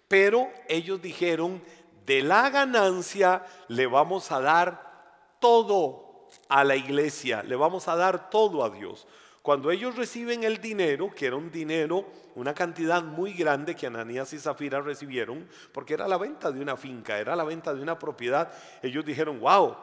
Pero 0.06 0.48
ellos 0.68 1.02
dijeron, 1.02 1.62
de 2.06 2.22
la 2.22 2.48
ganancia 2.50 3.44
le 3.66 3.86
vamos 3.86 4.30
a 4.30 4.40
dar 4.40 5.38
todo 5.40 6.28
a 6.48 6.62
la 6.62 6.76
iglesia, 6.76 7.42
le 7.42 7.56
vamos 7.56 7.88
a 7.88 7.96
dar 7.96 8.30
todo 8.30 8.62
a 8.64 8.70
Dios. 8.70 9.06
Cuando 9.44 9.70
ellos 9.70 9.94
reciben 9.94 10.42
el 10.42 10.58
dinero, 10.58 11.10
que 11.14 11.26
era 11.26 11.36
un 11.36 11.50
dinero, 11.50 12.06
una 12.34 12.54
cantidad 12.54 13.02
muy 13.02 13.34
grande 13.34 13.76
que 13.76 13.86
Ananías 13.86 14.32
y 14.32 14.38
Zafira 14.38 14.80
recibieron, 14.80 15.46
porque 15.70 15.92
era 15.92 16.08
la 16.08 16.16
venta 16.16 16.50
de 16.50 16.62
una 16.62 16.78
finca, 16.78 17.18
era 17.18 17.36
la 17.36 17.44
venta 17.44 17.74
de 17.74 17.82
una 17.82 17.98
propiedad, 17.98 18.50
ellos 18.82 19.04
dijeron, 19.04 19.38
wow, 19.40 19.76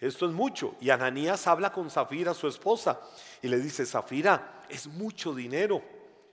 esto 0.00 0.26
es 0.26 0.32
mucho. 0.32 0.76
Y 0.80 0.90
Ananías 0.90 1.48
habla 1.48 1.72
con 1.72 1.90
Zafira, 1.90 2.34
su 2.34 2.46
esposa, 2.46 3.00
y 3.42 3.48
le 3.48 3.58
dice, 3.58 3.84
Zafira, 3.84 4.62
es 4.68 4.86
mucho 4.86 5.34
dinero. 5.34 5.82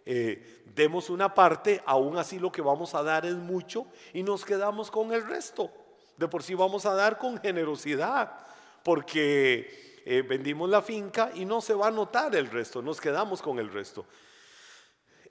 Eh, 0.06 0.62
demos 0.66 1.10
una 1.10 1.34
parte, 1.34 1.82
aún 1.84 2.16
así 2.16 2.38
lo 2.38 2.52
que 2.52 2.62
vamos 2.62 2.94
a 2.94 3.02
dar 3.02 3.26
es 3.26 3.34
mucho 3.34 3.88
y 4.14 4.22
nos 4.22 4.46
quedamos 4.46 4.92
con 4.92 5.14
el 5.14 5.26
resto. 5.26 5.72
De 6.16 6.28
por 6.28 6.44
sí 6.44 6.54
vamos 6.54 6.86
a 6.86 6.94
dar 6.94 7.18
con 7.18 7.40
generosidad, 7.40 8.38
porque 8.84 9.85
eh, 10.08 10.22
vendimos 10.22 10.70
la 10.70 10.84
finca 10.84 11.32
y 11.34 11.46
no 11.46 11.62
se 11.62 11.74
va 11.74 11.88
a 11.88 11.92
notar 11.92 12.36
el 12.36 12.48
resto, 12.48 12.80
nos 12.84 13.02
quedamos 13.02 13.42
con 13.42 13.58
el 13.58 13.74
resto. 13.74 14.06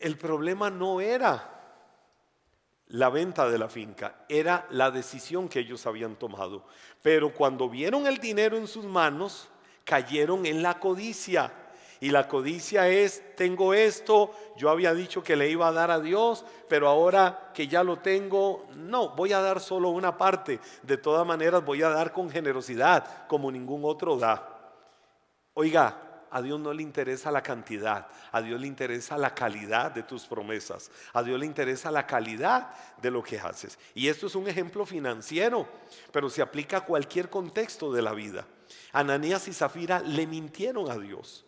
El 0.00 0.18
problema 0.18 0.68
no 0.68 1.00
era 1.00 1.54
la 2.88 3.08
venta 3.08 3.48
de 3.48 3.56
la 3.56 3.68
finca, 3.68 4.24
era 4.28 4.66
la 4.70 4.90
decisión 4.90 5.48
que 5.48 5.60
ellos 5.60 5.86
habían 5.86 6.16
tomado. 6.16 6.64
Pero 7.02 7.32
cuando 7.32 7.68
vieron 7.68 8.08
el 8.08 8.18
dinero 8.18 8.56
en 8.56 8.66
sus 8.66 8.84
manos, 8.84 9.48
cayeron 9.84 10.44
en 10.44 10.60
la 10.60 10.80
codicia. 10.80 11.52
Y 12.00 12.10
la 12.10 12.26
codicia 12.26 12.88
es, 12.88 13.22
tengo 13.36 13.72
esto, 13.72 14.32
yo 14.56 14.68
había 14.68 14.92
dicho 14.92 15.22
que 15.22 15.36
le 15.36 15.48
iba 15.48 15.68
a 15.68 15.72
dar 15.72 15.92
a 15.92 16.00
Dios, 16.00 16.44
pero 16.68 16.88
ahora 16.88 17.52
que 17.54 17.68
ya 17.68 17.84
lo 17.84 18.00
tengo, 18.00 18.66
no, 18.74 19.10
voy 19.10 19.32
a 19.32 19.40
dar 19.40 19.60
solo 19.60 19.90
una 19.90 20.18
parte. 20.18 20.58
De 20.82 20.96
todas 20.96 21.24
maneras 21.24 21.64
voy 21.64 21.82
a 21.82 21.88
dar 21.88 22.12
con 22.12 22.28
generosidad, 22.28 23.26
como 23.28 23.50
ningún 23.52 23.82
otro 23.84 24.18
da. 24.18 24.53
Oiga, 25.54 26.26
a 26.30 26.42
Dios 26.42 26.58
no 26.58 26.72
le 26.72 26.82
interesa 26.82 27.30
la 27.30 27.42
cantidad, 27.42 28.08
a 28.32 28.42
Dios 28.42 28.60
le 28.60 28.66
interesa 28.66 29.16
la 29.16 29.32
calidad 29.32 29.92
de 29.92 30.02
tus 30.02 30.26
promesas, 30.26 30.90
a 31.12 31.22
Dios 31.22 31.38
le 31.38 31.46
interesa 31.46 31.92
la 31.92 32.08
calidad 32.08 32.70
de 33.00 33.12
lo 33.12 33.22
que 33.22 33.38
haces. 33.38 33.78
Y 33.94 34.08
esto 34.08 34.26
es 34.26 34.34
un 34.34 34.48
ejemplo 34.48 34.84
financiero, 34.84 35.68
pero 36.10 36.28
se 36.28 36.42
aplica 36.42 36.78
a 36.78 36.84
cualquier 36.84 37.30
contexto 37.30 37.92
de 37.92 38.02
la 38.02 38.12
vida. 38.14 38.44
Ananías 38.92 39.46
y 39.46 39.52
Zafira 39.52 40.00
le 40.00 40.26
mintieron 40.26 40.90
a 40.90 40.98
Dios. 40.98 41.44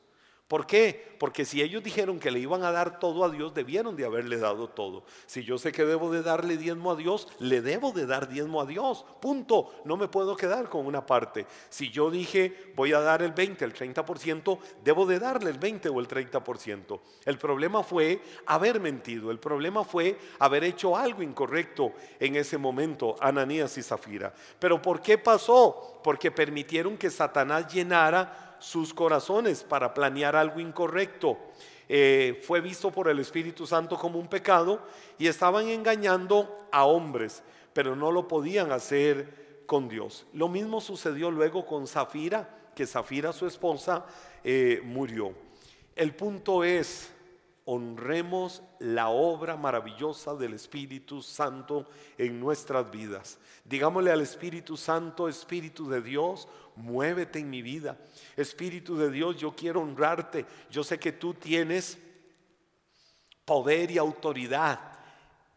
¿Por 0.48 0.64
qué? 0.66 1.16
Porque 1.18 1.44
si 1.44 1.60
ellos 1.60 1.82
dijeron 1.82 2.20
que 2.20 2.30
le 2.30 2.38
iban 2.38 2.62
a 2.62 2.70
dar 2.70 3.00
todo 3.00 3.24
a 3.24 3.30
Dios, 3.30 3.52
debieron 3.52 3.96
de 3.96 4.04
haberle 4.04 4.38
dado 4.38 4.68
todo. 4.68 5.04
Si 5.26 5.42
yo 5.42 5.58
sé 5.58 5.72
que 5.72 5.84
debo 5.84 6.12
de 6.12 6.22
darle 6.22 6.56
diezmo 6.56 6.92
a 6.92 6.96
Dios, 6.96 7.26
le 7.40 7.62
debo 7.62 7.90
de 7.90 8.06
dar 8.06 8.28
diezmo 8.28 8.60
a 8.60 8.66
Dios. 8.66 9.04
Punto. 9.20 9.72
No 9.84 9.96
me 9.96 10.06
puedo 10.06 10.36
quedar 10.36 10.68
con 10.68 10.86
una 10.86 11.04
parte. 11.04 11.46
Si 11.68 11.90
yo 11.90 12.10
dije 12.10 12.72
voy 12.76 12.92
a 12.92 13.00
dar 13.00 13.22
el 13.22 13.32
20, 13.32 13.64
el 13.64 13.74
30%, 13.74 14.58
debo 14.84 15.04
de 15.04 15.18
darle 15.18 15.50
el 15.50 15.58
20 15.58 15.88
o 15.88 15.98
el 15.98 16.06
30%. 16.06 17.00
El 17.24 17.38
problema 17.38 17.82
fue 17.82 18.22
haber 18.46 18.78
mentido. 18.78 19.32
El 19.32 19.40
problema 19.40 19.82
fue 19.82 20.16
haber 20.38 20.62
hecho 20.62 20.96
algo 20.96 21.22
incorrecto 21.22 21.92
en 22.20 22.36
ese 22.36 22.56
momento, 22.56 23.16
Ananías 23.20 23.76
y 23.78 23.82
Zafira. 23.82 24.32
Pero 24.60 24.80
¿por 24.80 25.00
qué 25.00 25.18
pasó? 25.18 26.00
Porque 26.04 26.30
permitieron 26.30 26.96
que 26.96 27.10
Satanás 27.10 27.72
llenara 27.72 28.45
sus 28.58 28.94
corazones 28.94 29.62
para 29.62 29.94
planear 29.94 30.36
algo 30.36 30.60
incorrecto. 30.60 31.38
Eh, 31.88 32.42
fue 32.44 32.60
visto 32.60 32.90
por 32.90 33.08
el 33.08 33.18
Espíritu 33.18 33.66
Santo 33.66 33.96
como 33.96 34.18
un 34.18 34.28
pecado 34.28 34.82
y 35.18 35.28
estaban 35.28 35.68
engañando 35.68 36.66
a 36.72 36.84
hombres, 36.84 37.42
pero 37.72 37.94
no 37.94 38.10
lo 38.10 38.26
podían 38.26 38.72
hacer 38.72 39.62
con 39.66 39.88
Dios. 39.88 40.26
Lo 40.32 40.48
mismo 40.48 40.80
sucedió 40.80 41.30
luego 41.30 41.64
con 41.64 41.86
Zafira, 41.86 42.70
que 42.74 42.86
Zafira, 42.86 43.32
su 43.32 43.46
esposa, 43.46 44.04
eh, 44.42 44.80
murió. 44.84 45.32
El 45.94 46.14
punto 46.14 46.62
es, 46.62 47.10
honremos 47.64 48.62
la 48.78 49.08
obra 49.08 49.56
maravillosa 49.56 50.34
del 50.34 50.54
Espíritu 50.54 51.22
Santo 51.22 51.86
en 52.18 52.38
nuestras 52.38 52.90
vidas. 52.90 53.38
Digámosle 53.64 54.12
al 54.12 54.20
Espíritu 54.20 54.76
Santo, 54.76 55.28
Espíritu 55.28 55.88
de 55.88 56.00
Dios, 56.00 56.48
muévete 56.76 57.38
en 57.38 57.50
mi 57.50 57.62
vida. 57.62 57.98
Espíritu 58.36 58.96
de 58.96 59.10
Dios, 59.10 59.36
yo 59.36 59.54
quiero 59.54 59.80
honrarte. 59.80 60.46
Yo 60.70 60.84
sé 60.84 60.98
que 60.98 61.12
tú 61.12 61.34
tienes 61.34 61.98
poder 63.44 63.90
y 63.90 63.98
autoridad 63.98 64.80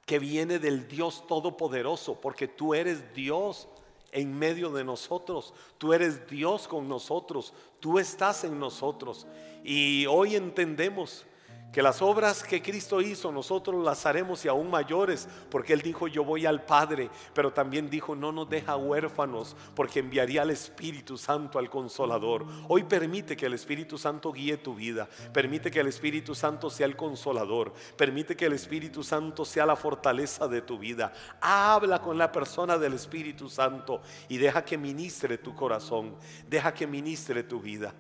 que 0.06 0.20
viene 0.20 0.58
del 0.58 0.88
Dios 0.88 1.28
Todopoderoso, 1.28 2.20
porque 2.20 2.48
tú 2.48 2.74
eres 2.74 3.14
Dios 3.14 3.68
en 4.12 4.38
medio 4.38 4.72
de 4.72 4.84
nosotros. 4.84 5.54
Tú 5.78 5.94
eres 5.94 6.28
Dios 6.28 6.68
con 6.68 6.88
nosotros. 6.88 7.54
Tú 7.80 8.00
estás 8.00 8.44
en 8.44 8.60
nosotros. 8.60 9.28
Y 9.64 10.06
hoy 10.08 10.36
entendemos 10.36 11.26
que 11.72 11.84
las 11.84 12.02
obras 12.02 12.44
que 12.44 12.62
Cristo 12.62 13.00
hizo 13.00 13.32
nosotros 13.32 13.84
las 13.84 14.06
haremos 14.06 14.44
y 14.44 14.48
aún 14.48 14.70
mayores, 14.70 15.28
porque 15.52 15.74
Él 15.74 15.82
dijo 15.82 16.08
yo 16.08 16.24
voy 16.24 16.46
al 16.46 16.64
Padre, 16.64 17.10
pero 17.34 17.54
también 17.54 17.90
dijo 17.90 18.16
no 18.16 18.32
nos 18.32 18.50
deja 18.50 18.76
huérfanos, 18.76 19.56
porque 19.76 20.00
enviaría 20.00 20.42
al 20.42 20.50
Espíritu 20.50 21.18
Santo 21.18 21.60
al 21.60 21.70
Consolador. 21.70 22.46
Hoy 22.68 22.84
permite 22.84 23.38
que 23.38 23.46
el 23.46 23.54
Espíritu 23.54 23.98
Santo 23.98 24.32
guíe 24.32 24.58
tu 24.58 24.74
vida, 24.74 25.08
permite 25.32 25.70
que 25.70 25.80
el 25.80 25.88
Espíritu 25.88 26.34
Santo 26.34 26.70
sea 26.70 26.88
el 26.88 26.96
Consolador, 26.96 27.74
permite 27.96 28.36
que 28.36 28.46
el 28.46 28.54
Espíritu 28.54 29.04
Santo 29.04 29.46
sea 29.46 29.66
la 29.66 29.76
fortaleza 29.76 30.48
de 30.48 30.62
tu 30.62 30.80
vida. 30.80 31.14
Habla 31.40 32.02
con 32.02 32.18
la 32.18 32.32
persona 32.32 32.78
del 32.78 32.94
Espíritu 32.94 33.48
Santo 33.48 34.02
y 34.28 34.38
deja 34.38 34.66
que 34.66 34.78
ministre 34.78 35.38
tu 35.38 35.56
corazón, 35.56 36.16
deja 36.48 36.74
que 36.74 36.88
ministre 36.88 37.44
tu 37.44 37.60
vida. 37.60 37.94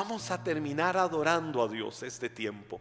Vamos 0.00 0.30
a 0.30 0.40
terminar 0.40 0.96
adorando 0.96 1.60
a 1.60 1.66
Dios 1.66 2.04
este 2.04 2.28
tiempo. 2.28 2.80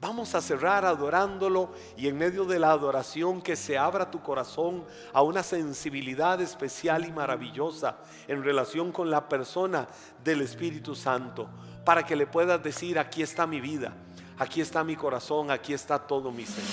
Vamos 0.00 0.34
a 0.34 0.40
cerrar 0.40 0.84
adorándolo 0.84 1.72
y 1.96 2.08
en 2.08 2.18
medio 2.18 2.44
de 2.44 2.58
la 2.58 2.72
adoración 2.72 3.40
que 3.40 3.54
se 3.54 3.78
abra 3.78 4.10
tu 4.10 4.20
corazón 4.20 4.84
a 5.12 5.22
una 5.22 5.44
sensibilidad 5.44 6.40
especial 6.40 7.06
y 7.06 7.12
maravillosa 7.12 7.98
en 8.26 8.42
relación 8.42 8.90
con 8.90 9.12
la 9.12 9.28
persona 9.28 9.86
del 10.24 10.40
Espíritu 10.40 10.96
Santo, 10.96 11.48
para 11.84 12.04
que 12.04 12.16
le 12.16 12.26
puedas 12.26 12.60
decir, 12.60 12.98
aquí 12.98 13.22
está 13.22 13.46
mi 13.46 13.60
vida, 13.60 13.92
aquí 14.36 14.60
está 14.60 14.82
mi 14.82 14.96
corazón, 14.96 15.52
aquí 15.52 15.72
está 15.72 16.00
todo 16.00 16.32
mi 16.32 16.46
ser. 16.46 16.64